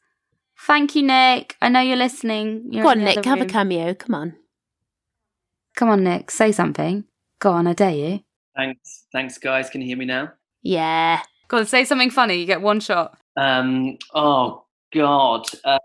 [0.60, 1.56] Thank you, Nick.
[1.62, 2.66] I know you're listening.
[2.70, 3.94] You're Go on, Nick, have a cameo.
[3.94, 4.36] Come on.
[5.76, 7.06] Come on, Nick, say something.
[7.40, 8.20] Go on, I dare you.
[8.56, 9.70] Thanks, thanks, guys.
[9.70, 10.32] Can you hear me now?
[10.62, 11.22] Yeah.
[11.48, 12.36] Go on, say something funny.
[12.36, 13.18] You get one shot.
[13.38, 13.98] Um.
[14.14, 15.46] Oh God.
[15.64, 15.78] Uh,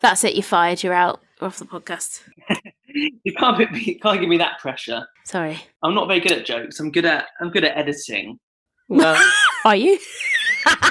[0.00, 0.34] That's it.
[0.34, 0.82] You're fired.
[0.82, 1.20] You're out.
[1.40, 2.22] You're off the podcast.
[2.86, 5.06] you can't put me, can't give me that pressure.
[5.24, 5.58] Sorry.
[5.82, 6.78] I'm not very good at jokes.
[6.80, 8.38] I'm good at I'm good at editing.
[8.92, 9.16] Well,
[9.64, 9.98] Are you?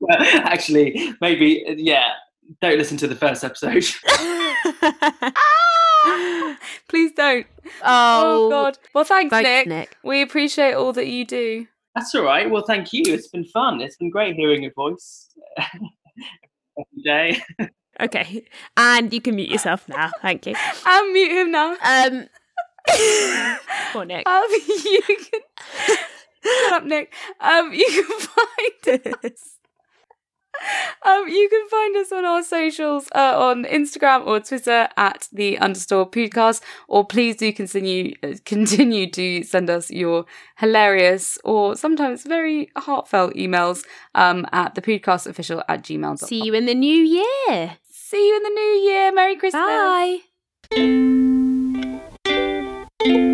[0.00, 2.08] Well, actually, maybe yeah.
[2.60, 3.84] Don't listen to the first episode.
[6.88, 7.46] please don't.
[7.82, 8.78] oh, Oh, God.
[8.94, 9.66] Well, thanks, Thanks, Nick.
[9.68, 9.96] Nick.
[10.04, 11.66] We appreciate all that you do.
[11.94, 12.50] That's all right.
[12.50, 13.02] Well, thank you.
[13.06, 13.80] It's been fun.
[13.80, 15.28] It's been great hearing your voice
[15.58, 17.42] every day.
[18.00, 18.44] Okay.
[18.76, 20.10] And you can mute yourself now.
[20.22, 20.54] Thank you.
[20.86, 21.76] I'll mute him now.
[21.84, 22.28] Um,
[23.92, 24.26] poor Nick.
[24.26, 25.40] Um, you can
[26.42, 27.12] shut up, Nick.
[27.40, 29.58] Um, you can find us.
[31.04, 35.58] Um, you can find us on our socials uh, on Instagram or Twitter at the
[35.58, 36.60] underscore podcast.
[36.86, 40.26] Or please do continue uh, continue to send us your
[40.58, 43.84] hilarious or sometimes very heartfelt emails
[44.14, 46.16] um, at the podcast official at gmail.com.
[46.18, 47.78] See you in the new year.
[47.90, 49.12] See you in the new year.
[49.12, 50.22] Merry Christmas.
[53.04, 53.31] Bye.